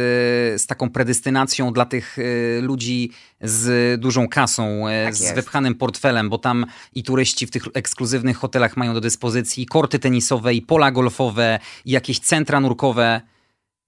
[0.59, 5.35] z taką predestynacją dla tych y, ludzi z dużą kasą, tak z jest.
[5.35, 10.55] wypchanym portfelem, bo tam i turyści w tych ekskluzywnych hotelach mają do dyspozycji korty tenisowe,
[10.55, 13.34] i pola golfowe, i jakieś centra nurkowe.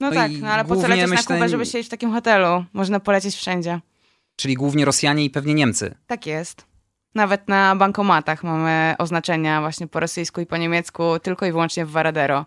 [0.01, 1.25] No, no tak, no ale po co lecieć myślę...
[1.29, 2.65] na Kubę, żeby siedzieć w takim hotelu?
[2.73, 3.81] Można polecieć wszędzie.
[4.37, 5.95] Czyli głównie Rosjanie i pewnie Niemcy.
[6.07, 6.67] Tak jest.
[7.15, 11.91] Nawet na bankomatach mamy oznaczenia właśnie po rosyjsku i po niemiecku, tylko i wyłącznie w
[11.91, 12.47] Varadero.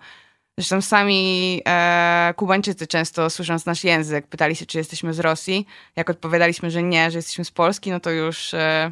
[0.58, 5.68] Zresztą sami e, Kubańczycy często słysząc nasz język pytali się, czy jesteśmy z Rosji.
[5.96, 8.92] Jak odpowiadaliśmy, że nie, że jesteśmy z Polski, no to już e,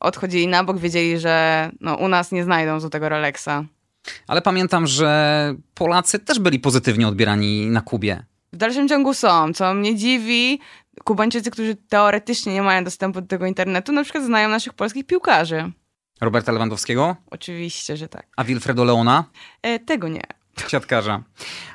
[0.00, 3.64] odchodzili na bok, wiedzieli, że no, u nas nie znajdą złotego Rolexa.
[4.26, 8.24] Ale pamiętam, że Polacy też byli pozytywnie odbierani na Kubie.
[8.52, 10.60] W dalszym ciągu są, co mnie dziwi.
[11.04, 15.72] Kubańczycy, którzy teoretycznie nie mają dostępu do tego internetu, na przykład znają naszych polskich piłkarzy.
[16.20, 17.16] Roberta Lewandowskiego?
[17.30, 18.26] Oczywiście, że tak.
[18.36, 19.24] A Wilfredo Leona?
[19.62, 20.22] E, tego nie.
[20.68, 21.22] Siatkarza.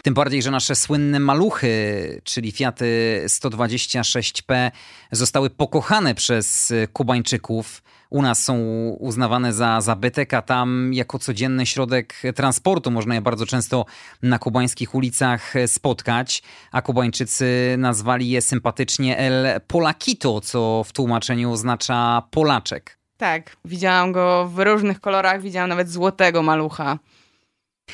[0.03, 4.71] Tym bardziej, że nasze słynne maluchy, czyli Fiaty 126P,
[5.11, 7.81] zostały pokochane przez Kubańczyków
[8.13, 8.57] u nas są
[8.99, 13.85] uznawane za zabytek, a tam jako codzienny środek transportu można je bardzo często
[14.23, 22.23] na kubańskich ulicach spotkać, a Kubańczycy nazwali je sympatycznie El Polakito, co w tłumaczeniu oznacza
[22.31, 22.97] Polaczek.
[23.17, 26.99] Tak, widziałam go w różnych kolorach, widziałam nawet złotego malucha.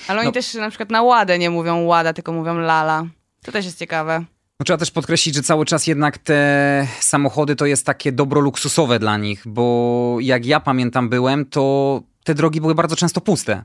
[0.07, 0.31] Ale oni no.
[0.31, 3.05] też na przykład na ładę nie mówią łada, tylko mówią lala.
[3.41, 4.25] To też jest ciekawe.
[4.59, 8.99] No, trzeba też podkreślić, że cały czas jednak te samochody to jest takie dobro luksusowe
[8.99, 13.63] dla nich, bo jak ja pamiętam byłem, to te drogi były bardzo często puste.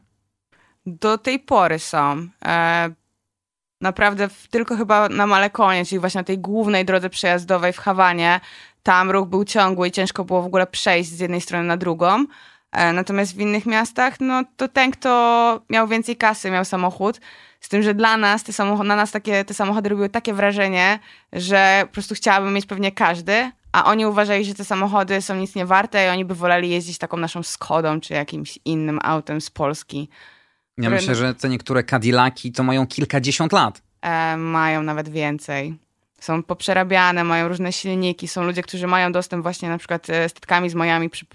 [0.87, 2.29] Do tej pory są.
[2.45, 2.91] E,
[3.81, 8.41] naprawdę w, tylko chyba na Malekonie, czyli właśnie na tej głównej drodze przejazdowej w Hawanie,
[8.83, 12.25] tam ruch był ciągły i ciężko było w ogóle przejść z jednej strony na drugą.
[12.75, 17.21] E, natomiast w innych miastach, no to ten, kto miał więcej kasy, miał samochód,
[17.61, 20.99] z tym, że dla nas te samochody, na nas takie, te samochody robiły takie wrażenie,
[21.33, 25.55] że po prostu chciałabym mieć pewnie każdy, a oni uważali, że te samochody są nic
[25.55, 29.51] nie warte i oni by woleli jeździć taką naszą Skodą czy jakimś innym autem z
[29.51, 30.09] Polski.
[30.79, 33.83] Ja myślę, że te niektóre Cadillaki to mają kilkadziesiąt lat.
[34.03, 35.79] E, mają nawet więcej.
[36.25, 40.71] Są poprzerabiane, mają różne silniki, są ludzie, którzy mają dostęp właśnie na przykład e, statkami
[40.71, 41.27] z Miami, przy,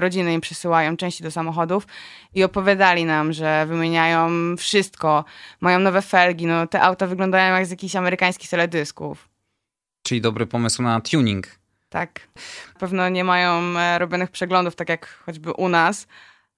[0.00, 1.86] rodziny im przysyłają części do samochodów
[2.34, 5.24] i opowiadali nam, że wymieniają wszystko,
[5.60, 9.28] mają nowe felgi, no te auta wyglądają jak z jakichś amerykańskich teledysków.
[10.02, 11.46] Czyli dobry pomysł na tuning.
[11.88, 12.20] Tak.
[12.78, 16.06] Pewno nie mają e, robionych przeglądów, tak jak choćby u nas.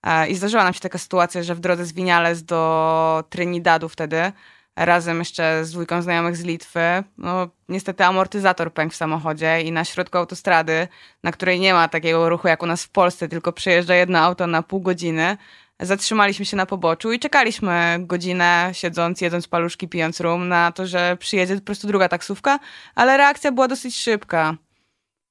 [0.02, 4.32] E, I zdarzyła nam się taka sytuacja, że w drodze z Winiales do Trinidadu wtedy
[4.76, 6.80] razem jeszcze z dwójką znajomych z Litwy.
[7.18, 10.88] No, niestety amortyzator pękł w samochodzie i na środku autostrady,
[11.22, 14.46] na której nie ma takiego ruchu jak u nas w Polsce, tylko przejeżdża jedno auto
[14.46, 15.36] na pół godziny,
[15.80, 21.16] zatrzymaliśmy się na poboczu i czekaliśmy godzinę, siedząc, jedząc paluszki, pijąc rum, na to, że
[21.20, 22.58] przyjedzie po prostu druga taksówka,
[22.94, 24.56] ale reakcja była dosyć szybka.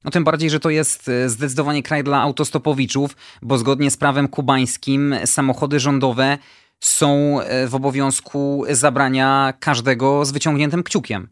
[0.04, 4.28] No tym bardziej, że to jest e, zdecydowanie kraj dla autostopowiczów, bo zgodnie z prawem
[4.28, 6.38] kubańskim samochody rządowe
[6.82, 11.28] są e, w obowiązku zabrania każdego z wyciągniętym kciukiem.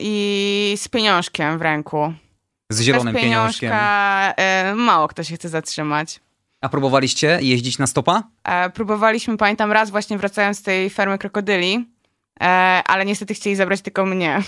[0.00, 2.12] I z pieniążkiem w ręku.
[2.70, 3.72] Z zielonym Bez pieniążkiem.
[3.74, 6.20] E, mało kto się chce zatrzymać.
[6.60, 8.22] A próbowaliście jeździć na stopa?
[8.44, 11.88] E, próbowaliśmy, pamiętam raz właśnie wracając z tej fermy krokodyli,
[12.40, 12.44] e,
[12.86, 14.42] ale niestety chcieli zabrać tylko mnie.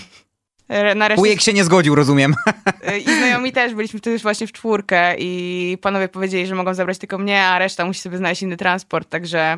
[0.95, 1.21] Na resztę...
[1.21, 2.35] Ujek się nie zgodził, rozumiem.
[2.83, 6.97] E, I znajomi też, byliśmy wtedy właśnie w czwórkę i panowie powiedzieli, że mogą zabrać
[6.97, 9.57] tylko mnie, a reszta musi sobie znaleźć inny transport, także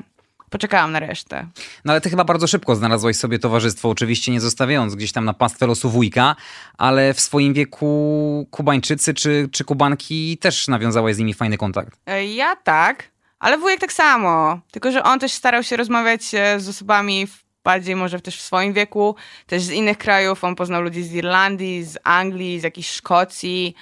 [0.49, 1.47] poczekałam na resztę.
[1.85, 5.33] No ale ty chyba bardzo szybko znalazłaś sobie towarzystwo, oczywiście nie zostawiając gdzieś tam na
[5.33, 6.35] pastwę losu wujka,
[6.77, 11.99] ale w swoim wieku Kubańczycy czy, czy Kubanki też nawiązałaś z nimi fajny kontakt.
[12.05, 14.59] E, ja tak, ale wujek tak samo.
[14.71, 18.41] Tylko, że on też starał się rozmawiać e, z osobami w bardziej może też w
[18.41, 19.15] swoim wieku,
[19.47, 20.43] też z innych krajów.
[20.43, 23.75] On poznał ludzi z Irlandii, z Anglii, z jakiejś Szkocji.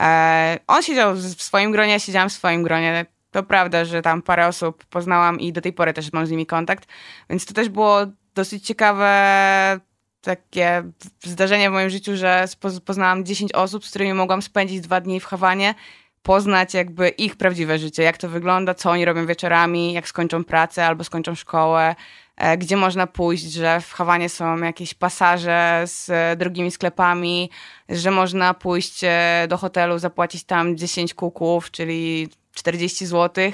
[0.00, 3.06] E, on siedział w swoim gronie, ja siedziałam w swoim gronie.
[3.30, 6.46] To prawda, że tam parę osób poznałam i do tej pory też mam z nimi
[6.46, 6.88] kontakt,
[7.30, 9.80] więc to też było dosyć ciekawe
[10.20, 10.82] takie
[11.24, 12.44] zdarzenie w moim życiu, że
[12.84, 15.74] poznałam 10 osób, z którymi mogłam spędzić dwa dni w Hawanie,
[16.22, 20.86] poznać jakby ich prawdziwe życie, jak to wygląda, co oni robią wieczorami, jak skończą pracę
[20.86, 21.94] albo skończą szkołę,
[22.36, 27.50] e, gdzie można pójść, że w Hawanie są jakieś pasaże z drogimi sklepami,
[27.88, 33.52] że można pójść e, do hotelu, zapłacić tam 10 kuków, czyli 40 zł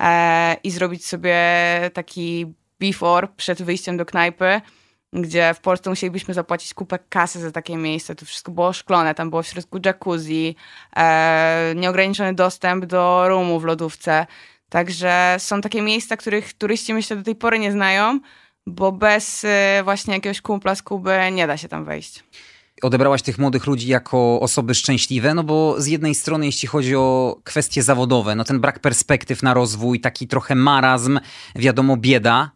[0.00, 1.36] e, i zrobić sobie
[1.94, 4.60] taki before przed wyjściem do knajpy,
[5.12, 8.14] gdzie w Polsce musielibyśmy zapłacić kupę kasy za takie miejsce.
[8.14, 10.56] To wszystko było szklone, tam było w środku jacuzzi,
[10.96, 14.26] e, nieograniczony dostęp do roomu w lodówce.
[14.68, 18.20] Także są takie miejsca, których turyści myślę do tej pory nie znają,
[18.66, 22.24] bo bez e, właśnie jakiegoś kumpla z Kuby nie da się tam wejść
[22.82, 27.36] odebrałaś tych młodych ludzi jako osoby szczęśliwe, no bo z jednej strony, jeśli chodzi o
[27.44, 31.20] kwestie zawodowe, no ten brak perspektyw na rozwój, taki trochę marazm,
[31.54, 32.50] wiadomo, bieda,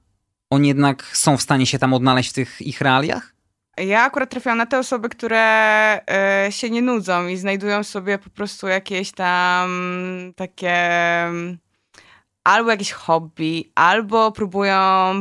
[0.50, 3.34] oni jednak są w stanie się tam odnaleźć w tych ich realiach?
[3.76, 6.00] Ja akurat trafiłam na te osoby, które
[6.48, 9.70] y, się nie nudzą i znajdują sobie po prostu jakieś tam
[10.36, 10.74] takie
[12.44, 14.76] albo jakieś hobby, albo próbują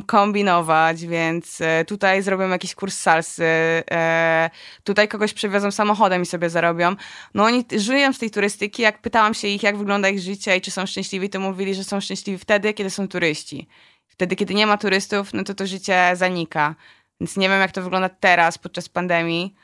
[0.08, 3.44] kombinować, więc e, tutaj zrobią jakiś kurs salsy,
[3.92, 4.50] e,
[4.84, 6.96] tutaj kogoś przewiozą samochodem i sobie zarobią.
[7.34, 10.62] No oni żyją z tej turystyki, jak pytałam się ich, jak wygląda ich życie i
[10.62, 13.68] czy są szczęśliwi, to mówili, że są szczęśliwi wtedy, kiedy są turyści.
[14.08, 16.76] Wtedy, kiedy nie ma turystów, no to to życie zanika.
[17.20, 19.56] Więc nie wiem, jak to wygląda teraz, podczas pandemii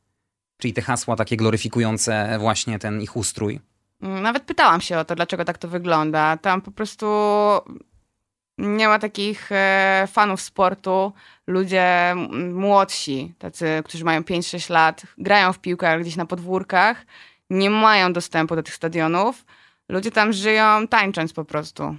[0.61, 3.61] Czyli te hasła takie gloryfikujące właśnie ten ich ustrój.
[4.03, 6.37] Mm, Nawet pytałam się o to, dlaczego tak to wygląda.
[6.37, 7.07] Tam po prostu
[8.59, 11.13] nie ma takich e, fanów sportu.
[11.47, 12.15] Ludzie
[12.53, 17.07] młodsi, tacy, którzy mają 5-6 lat, grają w piłkę gdzieś na podwórkach,
[17.51, 19.45] nie mają dostępu do tych stadionów.
[19.89, 21.97] Ludzie tam żyją tańcząc po prostu.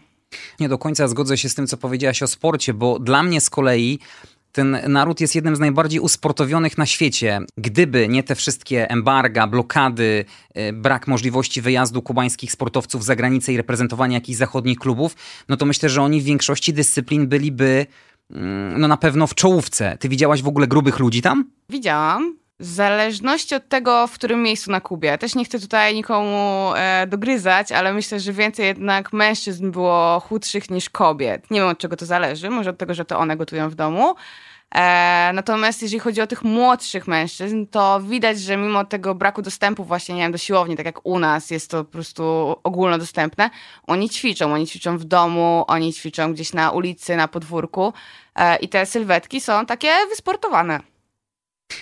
[0.59, 3.49] Nie do końca zgodzę się z tym, co powiedziałaś o sporcie, bo dla mnie z
[3.49, 3.99] kolei
[4.51, 7.39] ten naród jest jednym z najbardziej usportowionych na świecie.
[7.57, 10.25] Gdyby nie te wszystkie embarga, blokady,
[10.57, 15.15] y, brak możliwości wyjazdu kubańskich sportowców za granicę i reprezentowania jakichś zachodnich klubów,
[15.49, 17.85] no to myślę, że oni w większości dyscyplin byliby
[18.31, 19.97] mm, no na pewno w czołówce.
[19.99, 21.45] Ty widziałaś w ogóle grubych ludzi tam?
[21.69, 22.40] Widziałam.
[22.61, 25.17] W zależności od tego, w którym miejscu na Kubie.
[25.17, 30.69] Też nie chcę tutaj nikomu e, dogryzać, ale myślę, że więcej jednak mężczyzn było chudszych
[30.69, 31.51] niż kobiet.
[31.51, 34.15] Nie wiem od czego to zależy, może od tego, że to one gotują w domu.
[34.75, 39.83] E, natomiast jeżeli chodzi o tych młodszych mężczyzn, to widać, że mimo tego braku dostępu
[39.83, 42.23] właśnie, nie wiem, do siłowni, tak jak u nas, jest to po prostu
[42.63, 43.49] ogólnodostępne,
[43.87, 47.93] oni ćwiczą, oni ćwiczą w domu, oni ćwiczą gdzieś na ulicy, na podwórku
[48.35, 50.90] e, i te sylwetki są takie wysportowane.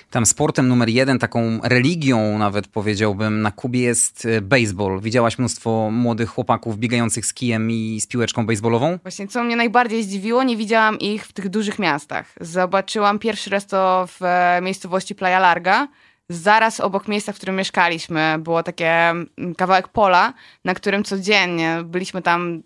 [0.10, 5.00] Tam sportem numer jeden, taką religią nawet powiedziałbym, na Kubie jest y, baseball.
[5.02, 9.00] Widziałaś mnóstwo młodych chłopaków biegających z kijem i z piłeczką baseballową?
[9.02, 12.34] Właśnie, co mnie najbardziej zdziwiło, nie widziałam ich w tych dużych miastach.
[12.42, 15.88] Zobaczyłam pierwszy raz to w e, miejscowości Playa Larga.
[16.30, 20.34] Zaraz obok miejsca, w którym mieszkaliśmy, było takie mm, kawałek pola,
[20.66, 22.64] na którym codziennie byliśmy tam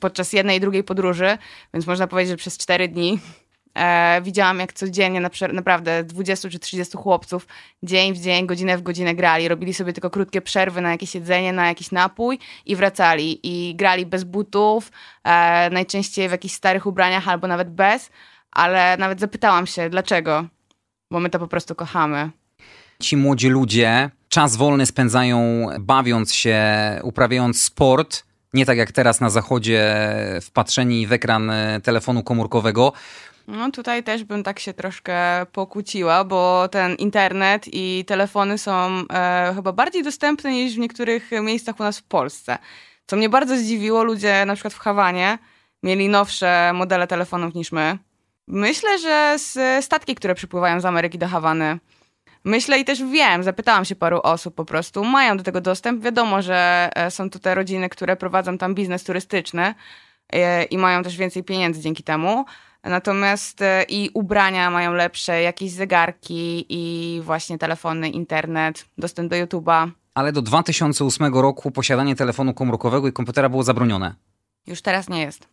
[0.00, 1.38] podczas jednej i drugiej podróży,
[1.74, 3.20] więc można powiedzieć, że przez cztery dni
[3.74, 5.20] e, widziałam, jak codziennie
[5.52, 7.46] naprawdę 20 czy 30 chłopców
[7.82, 9.48] dzień w dzień, godzinę w godzinę grali.
[9.48, 13.40] Robili sobie tylko krótkie przerwy na jakieś jedzenie, na jakiś napój i wracali.
[13.42, 14.92] I grali bez butów,
[15.24, 18.10] e, najczęściej w jakichś starych ubraniach albo nawet bez,
[18.50, 20.44] ale nawet zapytałam się, dlaczego?
[21.10, 22.30] Bo my to po prostu kochamy.
[23.00, 26.60] Ci młodzi ludzie czas wolny spędzają bawiąc się,
[27.02, 28.24] uprawiając sport.
[28.54, 29.94] Nie tak jak teraz na zachodzie,
[30.42, 32.92] wpatrzeni w ekran y, telefonu komórkowego.
[33.48, 39.52] No tutaj też bym tak się troszkę pokłóciła, bo ten internet i telefony są e,
[39.54, 42.58] chyba bardziej dostępne niż w niektórych miejscach u nas w Polsce.
[43.06, 45.38] Co mnie bardzo zdziwiło, ludzie na przykład w Hawanie
[45.82, 47.98] mieli nowsze modele telefonów niż my.
[48.46, 51.78] Myślę, że z statki, które przypływają z Ameryki do Hawany.
[52.44, 56.02] Myślę i też wiem, zapytałam się paru osób po prostu, mają do tego dostęp.
[56.04, 59.74] Wiadomo, że e, są tu te rodziny, które prowadzą tam biznes turystyczny
[60.32, 62.44] e, i mają też więcej pieniędzy dzięki temu.
[62.84, 69.90] Natomiast e, i ubrania mają lepsze, jakieś zegarki i właśnie telefony, internet, dostęp do YouTube'a.
[70.14, 74.14] Ale do 2008 roku posiadanie telefonu komórkowego i komputera było zabronione.
[74.66, 75.48] Już teraz nie jest.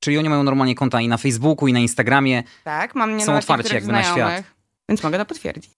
[0.00, 2.42] Czyli oni mają normalnie konta i na Facebooku, i na Instagramie.
[2.64, 4.44] Tak, mam nie Są otwarci jakby na świat.
[4.88, 5.70] Więc mogę to potwierdzić.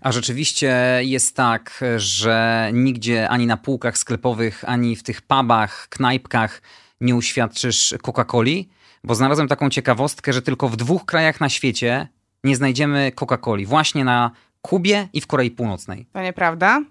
[0.00, 6.62] A rzeczywiście jest tak, że nigdzie ani na półkach sklepowych, ani w tych pubach, knajpkach
[7.00, 8.64] nie uświadczysz Coca-Coli,
[9.04, 12.08] bo znalazłem taką ciekawostkę, że tylko w dwóch krajach na świecie
[12.44, 13.66] nie znajdziemy Coca-Coli.
[13.66, 14.30] Właśnie na
[14.62, 16.06] Kubie i w Korei Północnej.
[16.12, 16.82] To nieprawda.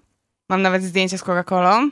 [0.48, 1.90] Mam nawet zdjęcie z Coca-Colą.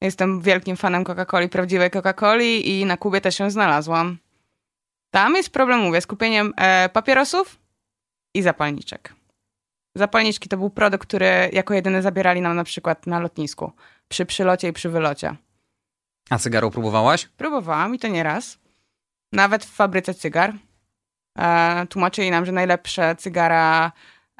[0.00, 4.18] Jestem wielkim fanem Coca-Coli, prawdziwej Coca-Coli i na Kubie też ją znalazłam.
[5.10, 7.58] Tam jest problem, mówię, z kupieniem e, papierosów
[8.34, 9.14] i zapalniczek.
[9.94, 13.72] Zapalniczki to był produkt, który jako jedyny zabierali nam na przykład na lotnisku.
[14.08, 15.36] Przy przylocie i przy wylocie.
[16.30, 17.26] A cygaru próbowałaś?
[17.36, 18.58] Próbowałam i to nie raz.
[19.32, 20.54] Nawet w fabryce cygar.
[21.38, 23.92] E, tłumaczyli nam, że najlepsze cygara,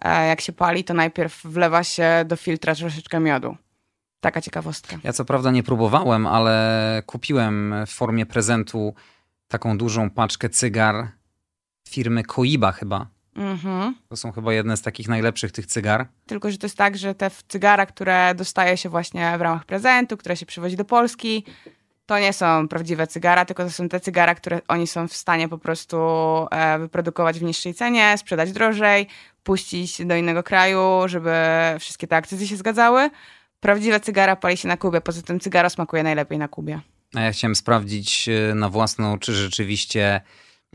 [0.03, 3.57] e, jak się pali, to najpierw wlewa się do filtra troszeczkę miodu.
[4.21, 4.97] Taka ciekawostka.
[5.05, 8.95] Ja co prawda nie próbowałem, ale kupiłem w formie prezentu
[9.49, 11.09] taką dużą paczkę cygar
[11.89, 13.07] firmy Koiba chyba.
[13.37, 13.95] Mhm.
[14.09, 16.07] To są chyba jedne z takich najlepszych tych cygar.
[16.27, 20.17] Tylko, że to jest tak, że te cygara, które dostaje się właśnie w ramach prezentu,
[20.17, 21.45] które się przywozi do Polski,
[22.11, 25.49] to nie są prawdziwe cygara, tylko to są te cygara, które oni są w stanie
[25.49, 25.97] po prostu
[26.51, 29.07] e, wyprodukować w niższej cenie, sprzedać drożej,
[29.43, 31.33] puścić do innego kraju, żeby
[31.81, 33.11] wszystkie te akcyzy się zgadzały.
[33.61, 36.81] Prawdziwe cygara pali się na Kubie, poza tym cygaro smakuje najlepiej na Kubie.
[37.15, 40.21] A ja chciałem sprawdzić e, na własne oczy, że rzeczywiście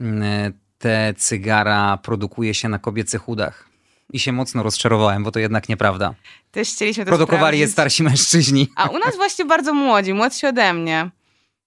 [0.02, 3.70] mm, te cygara produkuje się na kobiecych udach.
[4.14, 6.14] I się mocno rozczarowałem, bo to jednak nieprawda.
[6.52, 7.74] Też chcieliśmy to Produkowali je sprawdzić.
[7.74, 8.68] starsi mężczyźni.
[8.76, 11.10] A u nas właśnie bardzo młodzi, młodsi ode mnie.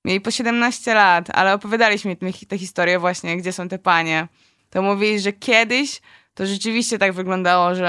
[0.09, 4.29] Mieli po 17 lat, ale opowiadaliśmy mi te historie właśnie, gdzie są te panie.
[4.71, 6.01] To mówili, że kiedyś
[6.35, 7.89] to rzeczywiście tak wyglądało, że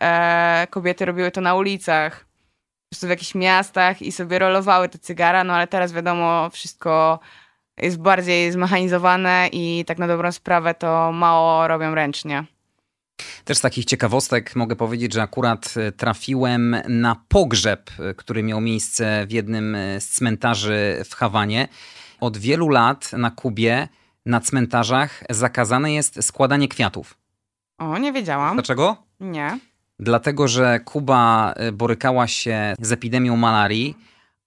[0.00, 4.98] e, kobiety robiły to na ulicach, po prostu w jakichś miastach i sobie rolowały te
[4.98, 7.20] cygara, no ale teraz wiadomo, wszystko
[7.76, 12.44] jest bardziej zmechanizowane i tak na dobrą sprawę to mało robią ręcznie.
[13.46, 18.60] Też z takich ciekawostek mogę powiedzieć, że akurat e, trafiłem na pogrzeb, e, który miał
[18.60, 21.68] miejsce w jednym e, z cmentarzy w Hawanie.
[22.20, 23.88] Od wielu lat na Kubie
[24.26, 27.18] na cmentarzach zakazane jest składanie kwiatów.
[27.78, 28.56] O, nie wiedziałam.
[28.56, 28.96] Dlaczego?
[29.20, 29.58] Nie.
[29.98, 33.96] Dlatego, że Kuba borykała się z epidemią malarii,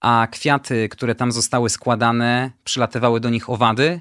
[0.00, 4.00] a kwiaty, które tam zostały składane, przylatywały do nich owady,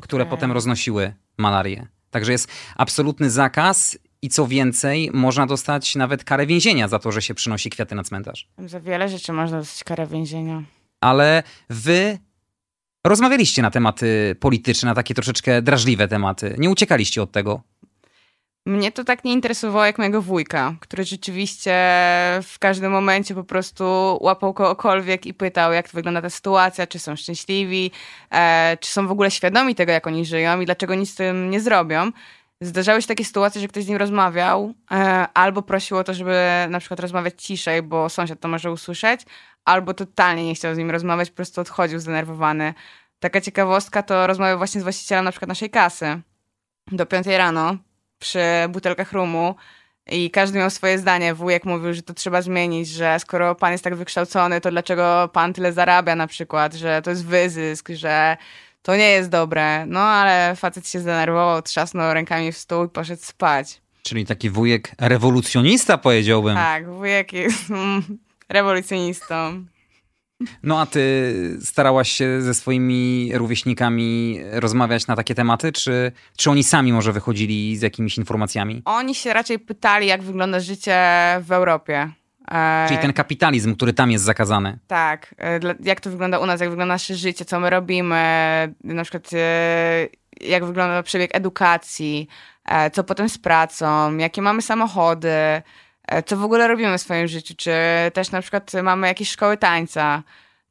[0.00, 0.30] które Okej.
[0.30, 1.86] potem roznosiły malarię.
[2.10, 7.22] Także jest absolutny zakaz i co więcej, można dostać nawet karę więzienia za to, że
[7.22, 8.48] się przynosi kwiaty na cmentarz.
[8.58, 10.62] Za wiele rzeczy można dostać karę więzienia.
[11.00, 12.18] Ale wy
[13.06, 16.54] rozmawialiście na tematy polityczne, na takie troszeczkę drażliwe tematy.
[16.58, 17.62] Nie uciekaliście od tego.
[18.66, 21.72] Mnie to tak nie interesowało jak mojego wujka, który rzeczywiście
[22.42, 23.84] w każdym momencie po prostu
[24.20, 27.90] łapał kogokolwiek i pytał, jak wygląda ta sytuacja, czy są szczęśliwi,
[28.30, 31.50] e, czy są w ogóle świadomi tego, jak oni żyją i dlaczego nic z tym
[31.50, 32.12] nie zrobią.
[32.62, 36.36] Zdarzały się takie sytuacje, że ktoś z nim rozmawiał, e, albo prosił o to, żeby
[36.68, 39.20] na przykład rozmawiać ciszej, bo sąsiad to może usłyszeć,
[39.64, 42.74] albo totalnie nie chciał z nim rozmawiać, po prostu odchodził zdenerwowany.
[43.20, 46.20] Taka ciekawostka to rozmawiał właśnie z właścicielem na przykład naszej kasy
[46.92, 47.76] do piątej rano
[48.18, 49.54] przy butelkach rumu
[50.06, 51.34] i każdy miał swoje zdanie.
[51.34, 55.52] Wujek mówił, że to trzeba zmienić, że skoro pan jest tak wykształcony, to dlaczego pan
[55.52, 58.36] tyle zarabia na przykład, że to jest wyzysk, że
[58.82, 59.86] to nie jest dobre.
[59.86, 63.80] No ale facet się zdenerwował, trzasnął rękami w stół i poszedł spać.
[64.02, 66.54] Czyli taki wujek rewolucjonista, powiedziałbym.
[66.54, 68.02] Tak, wujek jest mm,
[68.48, 69.64] rewolucjonistą.
[70.62, 76.64] No a ty starałaś się ze swoimi rówieśnikami rozmawiać na takie tematy, czy, czy oni
[76.64, 78.82] sami może wychodzili z jakimiś informacjami?
[78.84, 81.00] Oni się raczej pytali, jak wygląda życie
[81.40, 82.12] w Europie.
[82.50, 84.78] E, Czyli ten kapitalizm, który tam jest zakazany.
[84.86, 88.16] Tak, e, jak to wygląda u nas, jak wygląda nasze życie, co my robimy,
[88.84, 90.08] na przykład e,
[90.40, 92.28] jak wygląda przebieg edukacji,
[92.64, 95.30] e, co potem z pracą, jakie mamy samochody,
[96.08, 97.72] e, co w ogóle robimy w swoim życiu, czy
[98.12, 100.22] też na przykład mamy jakieś szkoły tańca,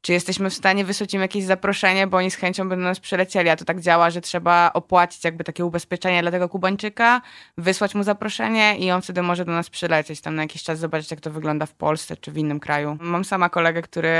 [0.02, 3.00] czy jesteśmy w stanie wysłać im jakieś zaproszenie, bo oni z chęcią by do nas
[3.00, 7.22] przylecieli, a to tak działa, że trzeba opłacić jakby takie ubezpieczenie dla tego Kubańczyka,
[7.58, 11.10] wysłać mu zaproszenie i on wtedy może do nas przylecieć tam na jakiś czas, zobaczyć
[11.10, 12.96] jak to wygląda w Polsce czy w innym kraju.
[13.00, 14.12] Mam sama kolegę, który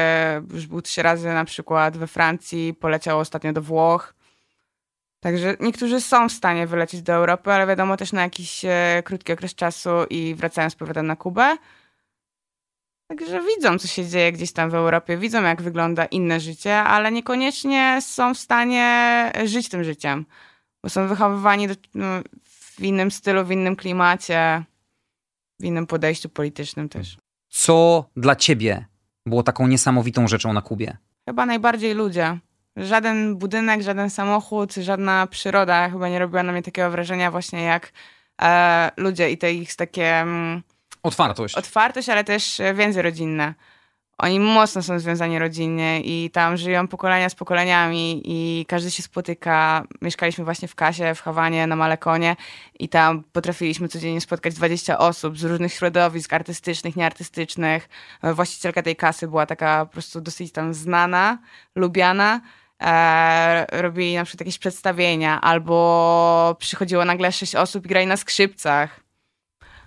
[0.55, 4.14] już był trzy razy na przykład we Francji, poleciał ostatnio do Włoch.
[5.20, 9.33] Także niektórzy są w stanie wylecieć do Europy, ale wiadomo też na jakiś e, krótki
[9.33, 11.57] okres czasu i wracają z powrotem na Kubę.
[13.18, 17.12] Także widzą, co się dzieje gdzieś tam w Europie, widzą, jak wygląda inne życie, ale
[17.12, 20.26] niekoniecznie są w stanie żyć tym życiem,
[20.82, 22.06] bo są wychowywani do, no,
[22.44, 24.64] w innym stylu, w innym klimacie,
[25.60, 27.16] w innym podejściu politycznym też.
[27.48, 28.86] Co dla ciebie
[29.26, 30.96] było taką niesamowitą rzeczą na Kubie?
[31.28, 32.38] Chyba najbardziej ludzie.
[32.76, 37.92] Żaden budynek, żaden samochód, żadna przyroda chyba nie robiła na mnie takiego wrażenia właśnie jak
[38.42, 40.62] e, ludzie i to ich takie mm,
[41.03, 41.55] Otwartość.
[41.55, 43.55] otwartość, ale też e, więzy rodzinne.
[44.18, 49.84] Oni mocno są związani rodzinnie i tam żyją pokolenia z pokoleniami i każdy się spotyka.
[50.03, 52.36] Mieszkaliśmy właśnie w Kasie, w Hawanie, na Malekonie
[52.78, 57.88] i tam potrafiliśmy codziennie spotkać 20 osób z różnych środowisk artystycznych, nieartystycznych.
[58.22, 61.38] E, Właścicielka tej kasy była taka po prostu dosyć tam znana,
[61.74, 62.40] lubiana.
[62.82, 69.01] E, robili na przykład jakieś przedstawienia albo przychodziło nagle sześć osób i grali na skrzypcach.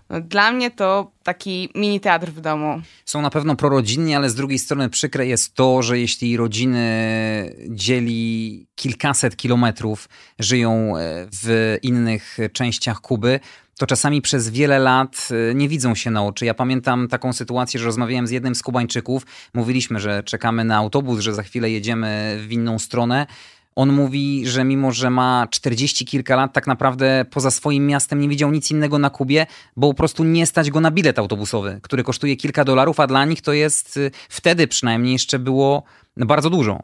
[0.09, 2.81] No, dla mnie to taki mini teatr w domu.
[3.05, 8.65] Są na pewno prorodzinni, ale z drugiej strony przykre jest to, że jeśli rodziny dzieli
[8.75, 13.39] kilkaset kilometrów, żyją e, w innych częściach Kuby,
[13.77, 16.45] to czasami przez wiele lat e, nie widzą się na oczy.
[16.45, 21.19] Ja pamiętam taką sytuację, że rozmawiałem z jednym z Kubańczyków, mówiliśmy, że czekamy na autobus,
[21.19, 23.27] że za chwilę jedziemy w inną stronę.
[23.75, 28.29] On mówi, że mimo, że ma 40 kilka lat, tak naprawdę poza swoim miastem nie
[28.29, 29.45] widział nic innego na Kubie,
[29.75, 33.25] bo po prostu nie stać go na bilet autobusowy, który kosztuje kilka dolarów, a dla
[33.25, 35.83] nich to jest y, wtedy przynajmniej jeszcze było
[36.17, 36.83] bardzo dużo.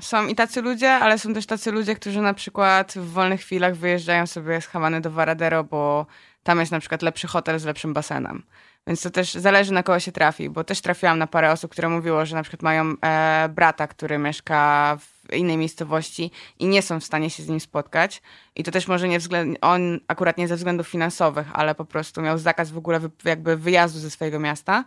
[0.00, 3.76] Są i tacy ludzie, ale są też tacy ludzie, którzy na przykład w wolnych chwilach
[3.76, 6.06] wyjeżdżają sobie z Hawany do Varadero, bo
[6.42, 8.42] tam jest na przykład lepszy hotel z lepszym basenem.
[8.86, 11.88] Więc to też zależy na kogo się trafi, bo też trafiłam na parę osób, które
[11.88, 17.00] mówiło, że na przykład mają e, brata, który mieszka w innej miejscowości i nie są
[17.00, 18.22] w stanie się z nim spotkać.
[18.56, 22.22] I to też może nie względ, on akurat nie ze względów finansowych, ale po prostu
[22.22, 24.84] miał zakaz w ogóle wy, jakby wyjazdu ze swojego miasta.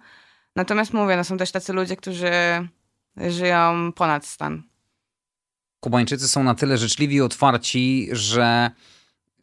[0.56, 2.32] Natomiast mówię, no są też tacy ludzie, którzy
[3.18, 4.64] żyją ponad stan.
[5.80, 8.72] Kubańczycy są na tyle życzliwi i otwarci, że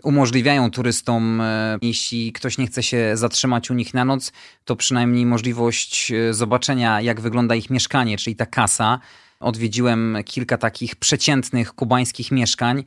[0.04, 4.32] umożliwiają turystom, e, jeśli ktoś nie chce się zatrzymać u nich na noc,
[4.64, 9.00] to przynajmniej możliwość e, zobaczenia, jak wygląda ich mieszkanie, czyli ta kasa.
[9.40, 12.84] Odwiedziłem kilka takich przeciętnych kubańskich mieszkań.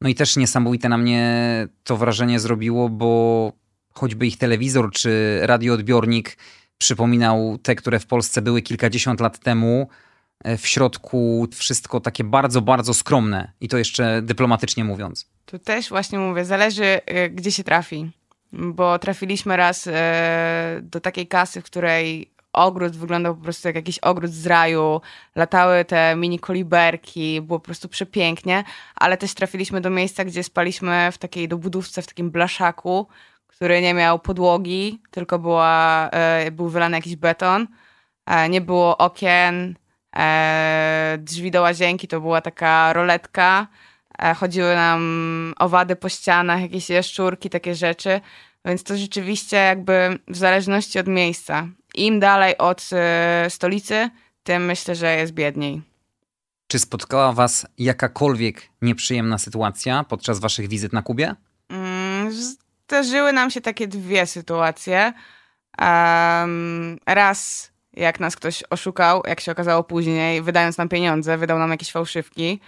[0.00, 3.52] No i też niesamowite na mnie to wrażenie zrobiło, bo
[3.94, 6.36] choćby ich telewizor czy radioodbiornik
[6.78, 9.88] przypominał te, które w Polsce były kilkadziesiąt lat temu.
[10.44, 13.52] E, w środku wszystko takie bardzo, bardzo skromne.
[13.60, 15.30] I to jeszcze dyplomatycznie mówiąc.
[15.46, 18.10] Tu też właśnie mówię, zależy e, gdzie się trafi,
[18.52, 23.98] bo trafiliśmy raz e, do takiej kasy, w której ogród wyglądał po prostu jak jakiś
[23.98, 25.00] ogród z raju,
[25.34, 28.64] latały te mini koliberki, było po prostu przepięknie,
[28.94, 33.06] ale też trafiliśmy do miejsca, gdzie spaliśmy w takiej dobudówce, w takim blaszaku,
[33.46, 36.10] który nie miał podłogi, tylko była,
[36.52, 37.66] był wylany jakiś beton,
[38.48, 39.74] nie było okien,
[40.16, 43.66] E, drzwi do łazienki to była taka roletka.
[44.18, 48.20] E, chodziły nam owady po ścianach, jakieś jaszczurki, takie rzeczy.
[48.64, 51.68] Więc to rzeczywiście jakby w zależności od miejsca.
[51.94, 54.10] Im dalej od e, stolicy,
[54.42, 55.82] tym myślę, że jest biedniej.
[56.66, 61.34] Czy spotkała Was jakakolwiek nieprzyjemna sytuacja podczas Waszych wizyt na Kubie?
[61.68, 65.12] Mm, zdarzyły nam się takie dwie sytuacje.
[65.80, 71.70] Um, raz jak nas ktoś oszukał, jak się okazało później, wydając nam pieniądze, wydał nam
[71.70, 72.60] jakieś fałszywki.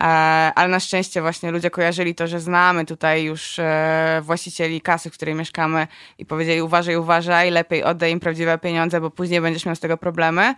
[0.00, 0.04] E,
[0.54, 5.12] ale na szczęście właśnie ludzie kojarzyli to, że znamy tutaj już e, właścicieli kasy, w
[5.12, 5.86] której mieszkamy
[6.18, 9.96] i powiedzieli uważaj, uważaj, lepiej oddaj im prawdziwe pieniądze, bo później będziesz miał z tego
[9.96, 10.54] problemy.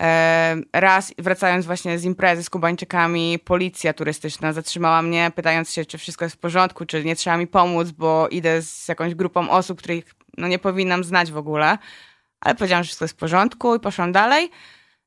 [0.00, 5.98] E, raz wracając właśnie z imprezy z Kubańczykami, policja turystyczna zatrzymała mnie, pytając się, czy
[5.98, 9.78] wszystko jest w porządku, czy nie trzeba mi pomóc, bo idę z jakąś grupą osób,
[9.78, 10.04] których
[10.38, 11.78] no, nie powinnam znać w ogóle
[12.44, 14.50] ale powiedziałam, że wszystko jest w porządku i poszłam dalej.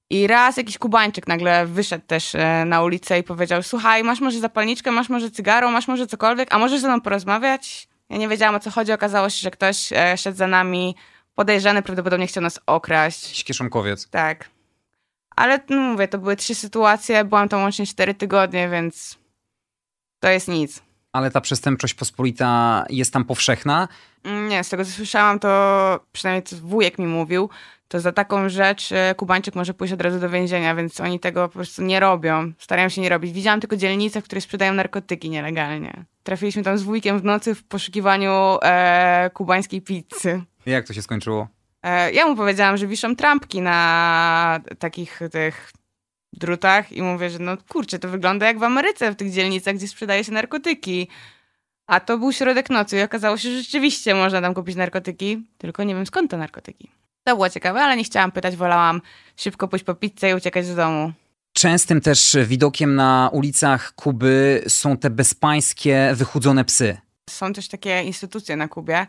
[0.09, 4.39] I raz jakiś Kubańczyk nagle wyszedł też e, na ulicę i powiedział: Słuchaj, masz może
[4.39, 7.87] zapalniczkę, masz może cygaro, masz może cokolwiek, a możesz ze mną porozmawiać?
[8.09, 8.91] Ja nie wiedziałam o co chodzi.
[8.91, 10.95] Okazało się, że ktoś e, szedł za nami
[11.35, 13.43] podejrzany, prawdopodobnie chciał nas okraść.
[13.43, 14.09] Kieszonkowiec.
[14.09, 14.49] Tak.
[15.35, 19.17] Ale no mówię, to były trzy sytuacje, byłam tam łącznie cztery tygodnie, więc
[20.19, 20.86] to jest nic.
[21.17, 23.87] Ale ta przestępczość pospolita jest tam powszechna?
[24.49, 27.49] Nie, z tego co słyszałam, to przynajmniej co wujek mi mówił,
[27.87, 31.47] to za taką rzecz e, Kubańczyk może pójść od razu do więzienia, więc oni tego
[31.47, 32.51] po prostu nie robią.
[32.57, 33.31] Starają się nie robić.
[33.31, 36.05] Widziałam tylko dzielnice, w których sprzedają narkotyki nielegalnie.
[36.23, 40.43] Trafiliśmy tam z wujkiem w nocy w poszukiwaniu e, kubańskiej pizzy.
[40.65, 41.47] Jak to się skończyło?
[41.83, 45.71] E, ja mu powiedziałam, że wiszą trampki na takich tych
[46.33, 49.87] drutach i mówię, że no kurczę, to wygląda jak w Ameryce, w tych dzielnicach, gdzie
[49.87, 51.07] sprzedaje się narkotyki.
[51.87, 55.83] A to był środek nocy i okazało się, że rzeczywiście można tam kupić narkotyki, tylko
[55.83, 56.89] nie wiem skąd te narkotyki.
[57.23, 59.01] To było ciekawe, ale nie chciałam pytać, wolałam
[59.37, 61.13] szybko pójść po pizzę i uciekać z domu.
[61.53, 66.97] Częstym też widokiem na ulicach Kuby są te bezpańskie, wychudzone psy.
[67.29, 69.07] Są też takie instytucje na Kubie,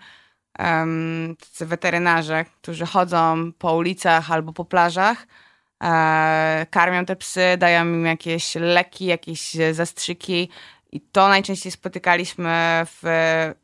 [0.59, 5.27] um, tacy weterynarze, którzy chodzą po ulicach albo po plażach,
[6.71, 10.49] karmią te psy, dają im jakieś leki, jakieś zastrzyki,
[10.93, 13.03] i to najczęściej spotykaliśmy w,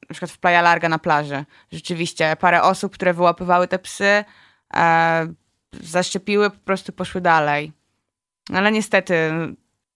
[0.08, 1.44] na przykład w Playa Larga na plaży.
[1.72, 4.24] Rzeczywiście, parę osób, które wyłapywały te psy,
[4.74, 5.26] e,
[5.72, 7.72] zaszczepiły, po prostu poszły dalej.
[8.54, 9.30] Ale niestety,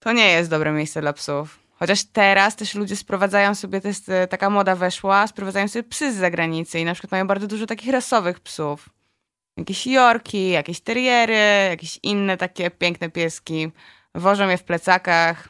[0.01, 1.59] to nie jest dobre miejsce dla psów.
[1.79, 6.13] Chociaż teraz też ludzie sprowadzają sobie, to jest, e, taka moda weszła, sprowadzają sobie psy
[6.13, 8.89] z zagranicy i na przykład mają bardzo dużo takich rasowych psów.
[9.59, 13.71] Jakieś jorki, jakieś teriery, jakieś inne takie piękne pieski.
[14.15, 15.49] Wożą je w plecakach.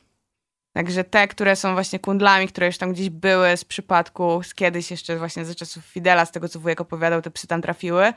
[0.72, 4.90] Także te, które są właśnie kundlami, które już tam gdzieś były z przypadku, z kiedyś
[4.90, 8.12] jeszcze właśnie ze czasów Fidela, z tego co wujek opowiadał, te psy tam trafiły,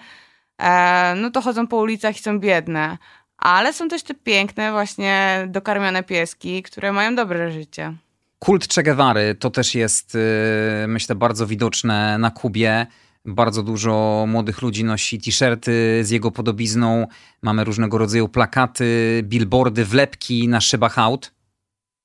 [0.62, 2.98] e, no to chodzą po ulicach i są biedne.
[3.38, 7.94] Ale są też te piękne właśnie dokarmione pieski, które mają dobre życie.
[8.40, 12.88] Kult Che Guevary to też jest, y, myślę, bardzo widoczne na Kubie.
[13.26, 17.08] Bardzo dużo młodych ludzi nosi t-shirty z jego podobizną.
[17.42, 21.32] Mamy różnego rodzaju plakaty, billboardy, wlepki na szybach aut.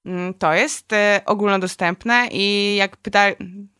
[0.05, 3.25] Mm, to jest e, ogólnodostępne i jak pyta,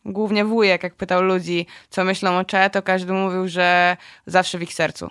[0.05, 4.61] głównie wujek, jak pytał ludzi, co myślą o Cze, to każdy mówił, że zawsze w
[4.61, 5.09] ich sercu.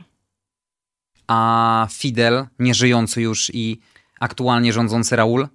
[1.29, 3.81] A Fidel, nieżyjący już i
[4.21, 5.49] aktualnie rządzący Raul?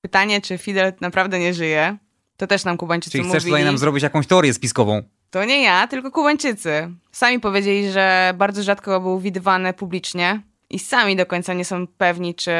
[0.00, 1.96] Pytanie, czy Fidel naprawdę nie żyje,
[2.36, 3.50] to też nam Kubańczycy Czyli chcesz mówili.
[3.52, 5.02] tutaj nam zrobić jakąś teorię spiskową?
[5.30, 6.90] To nie ja, tylko Kubańczycy.
[7.12, 12.34] Sami powiedzieli, że bardzo rzadko był widywany publicznie, i sami do końca nie są pewni,
[12.34, 12.52] czy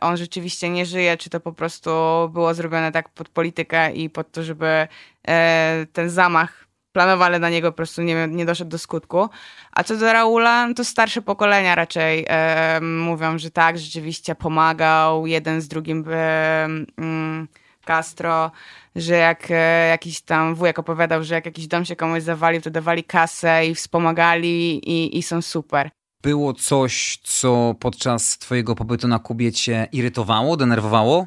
[0.00, 1.90] on rzeczywiście nie żyje, czy to po prostu
[2.32, 4.88] było zrobione tak pod politykę i pod to, żeby
[5.28, 9.28] e, ten zamach planowany na niego po prostu nie, nie doszedł do skutku.
[9.72, 15.26] A co do Raula, no to starsze pokolenia raczej e, mówią, że tak, rzeczywiście pomagał,
[15.26, 16.64] jeden z drugim e,
[16.98, 17.48] mm,
[17.88, 18.50] Castro,
[18.96, 22.70] że jak e, jakiś tam wujek opowiadał, że jak jakiś dom się komuś zawalił, to
[22.70, 25.90] dawali kasę i wspomagali i, i są super.
[26.22, 31.26] Było coś, co podczas twojego pobytu na Kubie cię irytowało, denerwowało?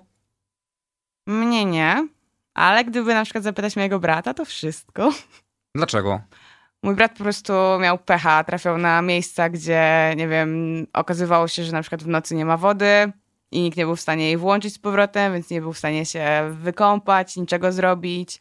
[1.27, 2.07] Mnie nie,
[2.53, 5.13] ale gdyby na przykład zapytać mojego brata, to wszystko.
[5.75, 6.21] Dlaczego?
[6.83, 11.71] Mój brat po prostu miał pecha, trafiał na miejsca, gdzie, nie wiem, okazywało się, że
[11.71, 13.11] na przykład w nocy nie ma wody
[13.51, 16.05] i nikt nie był w stanie jej włączyć z powrotem, więc nie był w stanie
[16.05, 18.39] się wykąpać, niczego zrobić.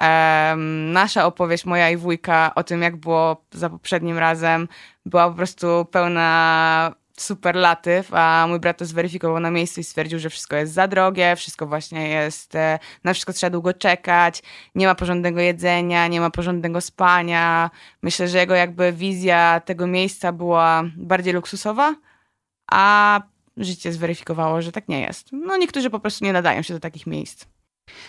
[0.00, 4.68] Um, nasza opowieść, moja i wujka, o tym, jak było za poprzednim razem,
[5.06, 10.30] była po prostu pełna superlatyw, a mój brat to zweryfikował na miejscu i stwierdził, że
[10.30, 14.42] wszystko jest za drogie, wszystko właśnie jest, e, na wszystko trzeba długo czekać,
[14.74, 17.70] nie ma porządnego jedzenia, nie ma porządnego spania.
[18.02, 21.94] Myślę, że jego jakby wizja tego miejsca była bardziej luksusowa,
[22.70, 23.20] a
[23.56, 25.28] życie zweryfikowało, że tak nie jest.
[25.32, 27.44] No niektórzy po prostu nie nadają się do takich miejsc.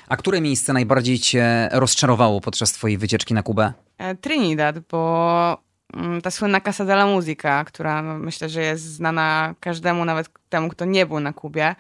[0.08, 3.74] A które miejsce najbardziej cię rozczarowało podczas twojej wycieczki na Kubę?
[3.98, 5.58] E, Trinidad, bo
[5.94, 10.30] mm, ta słynna Casa de la Musica, która no, myślę, że jest znana każdemu, nawet
[10.50, 11.76] temu, kto nie był na Kubie.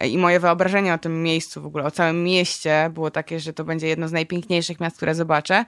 [0.00, 3.52] E, I moje wyobrażenie o tym miejscu, w ogóle o całym mieście było takie, że
[3.52, 5.64] to będzie jedno z najpiękniejszych miast, które zobaczę.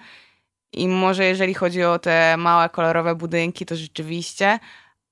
[0.72, 4.58] I może jeżeli chodzi o te małe, kolorowe budynki, to rzeczywiście,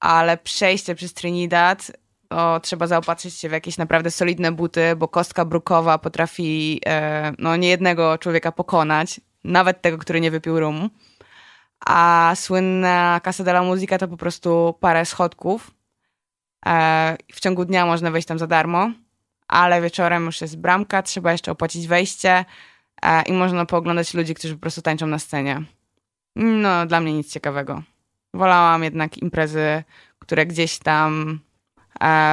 [0.01, 1.93] ale przejście przez Trinidad
[2.29, 7.57] to trzeba zaopatrzyć się w jakieś naprawdę solidne buty, bo kostka brukowa potrafi e, no,
[7.57, 10.91] niejednego człowieka pokonać, nawet tego, który nie wypił rumu.
[11.87, 15.71] A słynna Casa de la Musica to po prostu parę schodków.
[16.67, 18.91] E, w ciągu dnia można wejść tam za darmo,
[19.49, 22.45] ale wieczorem już jest bramka, trzeba jeszcze opłacić wejście
[23.03, 25.63] e, i można pooglądać ludzi, którzy po prostu tańczą na scenie.
[26.37, 27.83] No, dla mnie nic ciekawego.
[28.35, 29.85] Wolałam jednak imprezy,
[30.19, 31.41] które gdzieś tam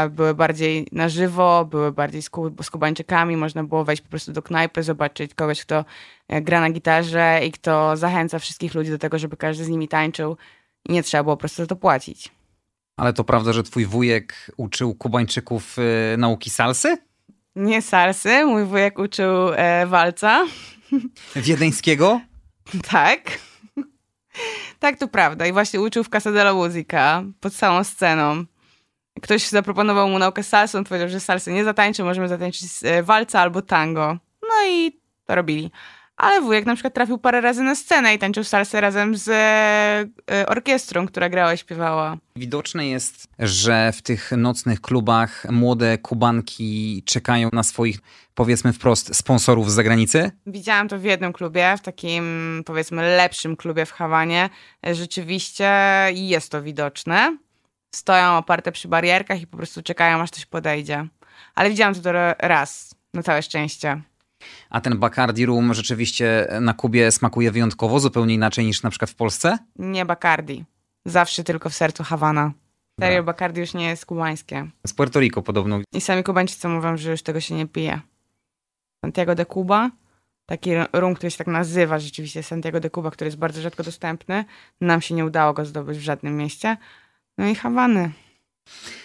[0.10, 2.30] były bardziej na żywo, były bardziej z,
[2.62, 5.86] z kubańczykami, można było wejść po prostu do knajpy, zobaczyć kogoś, kto
[6.28, 9.88] e, gra na gitarze i kto zachęca wszystkich ludzi do tego, żeby każdy z nimi
[9.88, 10.38] tańczył
[10.90, 12.32] i nie trzeba było po prostu za to płacić.
[12.98, 16.98] Ale to prawda, że twój wujek uczył Kubańczyków y, nauki salsy?
[17.56, 20.46] Nie salsy, mój wujek uczył e, walca.
[21.36, 22.22] Wiedeńskiego?
[22.92, 23.40] tak.
[24.80, 25.48] tak, to prawda.
[25.48, 28.46] I właśnie uczył w Casa de la Musica, pod całą sceną
[29.22, 33.40] ktoś zaproponował mu naukę salsy, on powiedział, że salsy nie zatańczy, możemy zatańczyć e, walca
[33.40, 34.18] albo tango.
[34.42, 35.72] No i to robili.
[36.18, 39.30] Ale wujek na przykład trafił parę razy na scenę i tańczył salsę razem z
[40.32, 42.18] e, orkiestrą, która grała i śpiewała.
[42.36, 48.00] Widoczne jest, że w tych nocnych klubach młode kubanki czekają na swoich,
[48.36, 50.32] powiedzmy wprost, sponsorów z zagranicy?
[50.48, 52.24] Widziałam to w jednym klubie, w takim
[52.66, 54.50] powiedzmy lepszym klubie w Hawanie.
[54.84, 55.72] Rzeczywiście
[56.14, 57.38] jest to widoczne
[57.96, 61.08] stoją oparte przy barierkach i po prostu czekają, aż ktoś podejdzie.
[61.56, 64.02] Ale widziałam to raz, na całe szczęście.
[64.70, 69.16] A ten Bacardi Rum rzeczywiście na Kubie smakuje wyjątkowo, zupełnie inaczej niż na przykład w
[69.16, 69.58] Polsce?
[69.76, 70.66] Nie Bacardi.
[71.06, 72.52] Zawsze tylko w sercu Hawana.
[73.00, 73.24] Serio, no.
[73.24, 74.68] Bacardi już nie jest kubańskie.
[74.88, 75.80] Z Puerto Rico podobno.
[75.94, 78.00] I sami Kubańczycy mówią, że już tego się nie pije.
[79.06, 79.92] Santiago de Cuba,
[80.46, 84.46] taki rum, który się tak nazywa rzeczywiście Santiago de Cuba, który jest bardzo rzadko dostępny.
[84.82, 86.78] Nam się nie udało go zdobyć w żadnym mieście.
[87.38, 88.12] No i Hawany.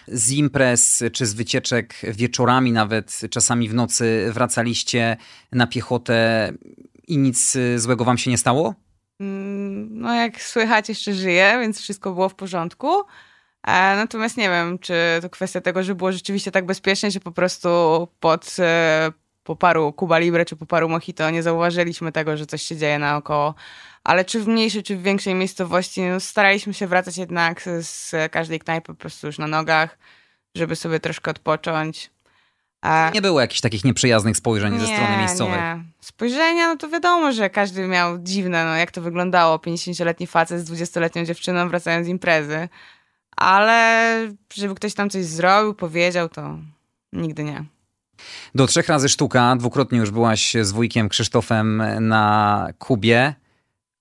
[0.08, 5.16] Z imprez czy z wycieczek wieczorami, nawet czasami w nocy wracaliście
[5.52, 6.52] na piechotę
[7.08, 8.74] i nic złego wam się nie stało?
[9.20, 12.88] Mm, no, jak słychać, jeszcze żyję, więc wszystko było w porządku.
[13.66, 17.32] E, natomiast nie wiem, czy to kwestia tego, że było rzeczywiście tak bezpiecznie, że po
[17.32, 17.68] prostu
[18.20, 19.12] pod, e,
[19.48, 22.98] po paru Cuba Libre czy po paru Mojito nie zauważyliśmy tego, że coś się dzieje
[22.98, 23.54] naokoło
[24.08, 28.60] ale czy w mniejszej, czy w większej miejscowości, no staraliśmy się wracać jednak z każdej
[28.60, 29.98] knajpy po prostu już na nogach,
[30.54, 32.10] żeby sobie troszkę odpocząć.
[32.80, 33.10] A...
[33.14, 35.60] Nie było jakichś takich nieprzyjaznych spojrzeń nie, ze strony miejscowej?
[35.60, 35.84] Nie.
[36.00, 40.70] Spojrzenia, no to wiadomo, że każdy miał dziwne, no jak to wyglądało, 50-letni facet z
[40.70, 42.68] 20-letnią dziewczyną wracając z imprezy.
[43.36, 44.12] Ale
[44.54, 46.58] żeby ktoś tam coś zrobił, powiedział, to
[47.12, 47.64] nigdy nie.
[48.54, 53.34] Do trzech razy sztuka, dwukrotnie już byłaś z wujkiem Krzysztofem na Kubie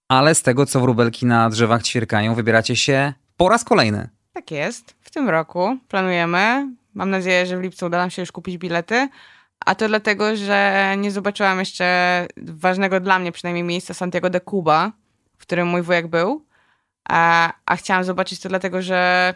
[0.08, 4.10] ale z tego, co wróbelki na drzewach ćwierkają, wybieracie się po raz kolejny.
[4.34, 4.96] Tak jest.
[5.02, 6.68] W tym roku planujemy.
[6.94, 9.10] Mam nadzieję, że w lipcu uda nam się już kupić bilety.
[9.66, 14.92] A to dlatego, że nie zobaczyłam jeszcze ważnego dla mnie przynajmniej miejsca Santiago de Cuba,
[15.38, 16.46] w którym mój wujek był.
[17.10, 19.34] A, a chciałam zobaczyć to dlatego, że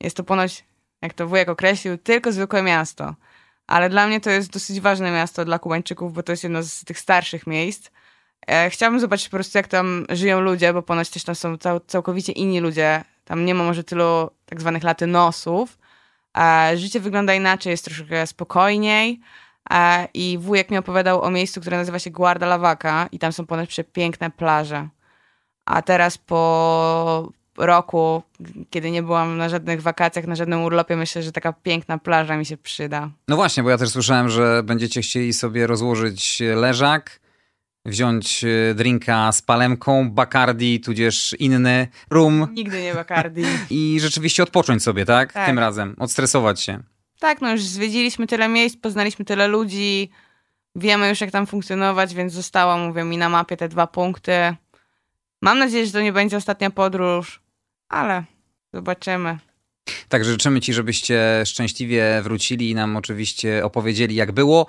[0.00, 0.64] jest to ponoć,
[1.02, 3.14] jak to wujek określił, tylko zwykłe miasto.
[3.66, 6.84] Ale dla mnie to jest dosyć ważne miasto dla Kubańczyków, bo to jest jedno z
[6.84, 7.90] tych starszych miejsc.
[8.46, 11.80] E, chciałabym zobaczyć po prostu, jak tam żyją ludzie, bo ponoć też tam są cał
[11.80, 13.04] całkowicie inni ludzie.
[13.24, 15.78] Tam nie ma może tylu tak zwanych latynosów.
[16.38, 19.20] E, życie wygląda inaczej, jest troszkę spokojniej.
[19.70, 23.68] E, I wujek mi opowiadał o miejscu, które nazywa się Guardalavaca i tam są ponoć
[23.68, 24.88] przepiękne plaże.
[25.64, 28.22] A teraz po roku,
[28.70, 32.46] kiedy nie byłam na żadnych wakacjach, na żadnym urlopie, myślę, że taka piękna plaża mi
[32.46, 33.10] się przyda.
[33.28, 37.20] No właśnie, bo ja też słyszałem, że będziecie chcieli sobie rozłożyć leżak,
[37.86, 42.46] wziąć e, drinka z palemką, Bacardi, tudzież inny rum.
[42.52, 43.42] Nigdy nie Bacardi.
[43.70, 45.32] I rzeczywiście odpocząć sobie, tak?
[45.32, 45.46] Tak.
[45.46, 46.82] Tym razem, odstresować się.
[47.20, 50.10] tak, no już zwiedziliśmy tyle miejsc, poznaliśmy tyle ludzi,
[50.76, 54.32] wiemy już jak tam funkcjonować, więc zostało, mówię mi na mapie te dwa punkty.
[55.42, 57.40] Mam nadzieję, że to nie będzie ostatnia podróż,
[57.94, 58.24] ale
[58.72, 59.38] zobaczymy.
[60.08, 64.66] Także życzymy Ci, żebyście szczęśliwie wrócili i nam oczywiście opowiedzieli, jak było.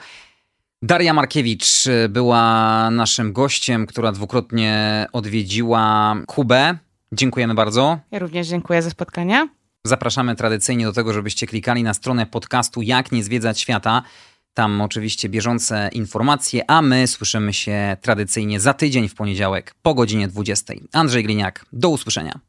[0.82, 6.78] Daria Markiewicz e, była naszym gościem, która dwukrotnie odwiedziła Kubę.
[7.11, 7.99] Dziękujemy bardzo.
[8.11, 9.47] Ja również dziękuję za spotkanie.
[9.84, 14.03] Zapraszamy tradycyjnie do tego, żebyście klikali na stronę podcastu Jak nie zwiedzać świata.
[14.53, 20.28] Tam oczywiście bieżące informacje, a my słyszymy się tradycyjnie za tydzień w poniedziałek po godzinie
[20.28, 20.73] 20.
[20.93, 22.39] Andrzej Gliniak, do usłyszenia.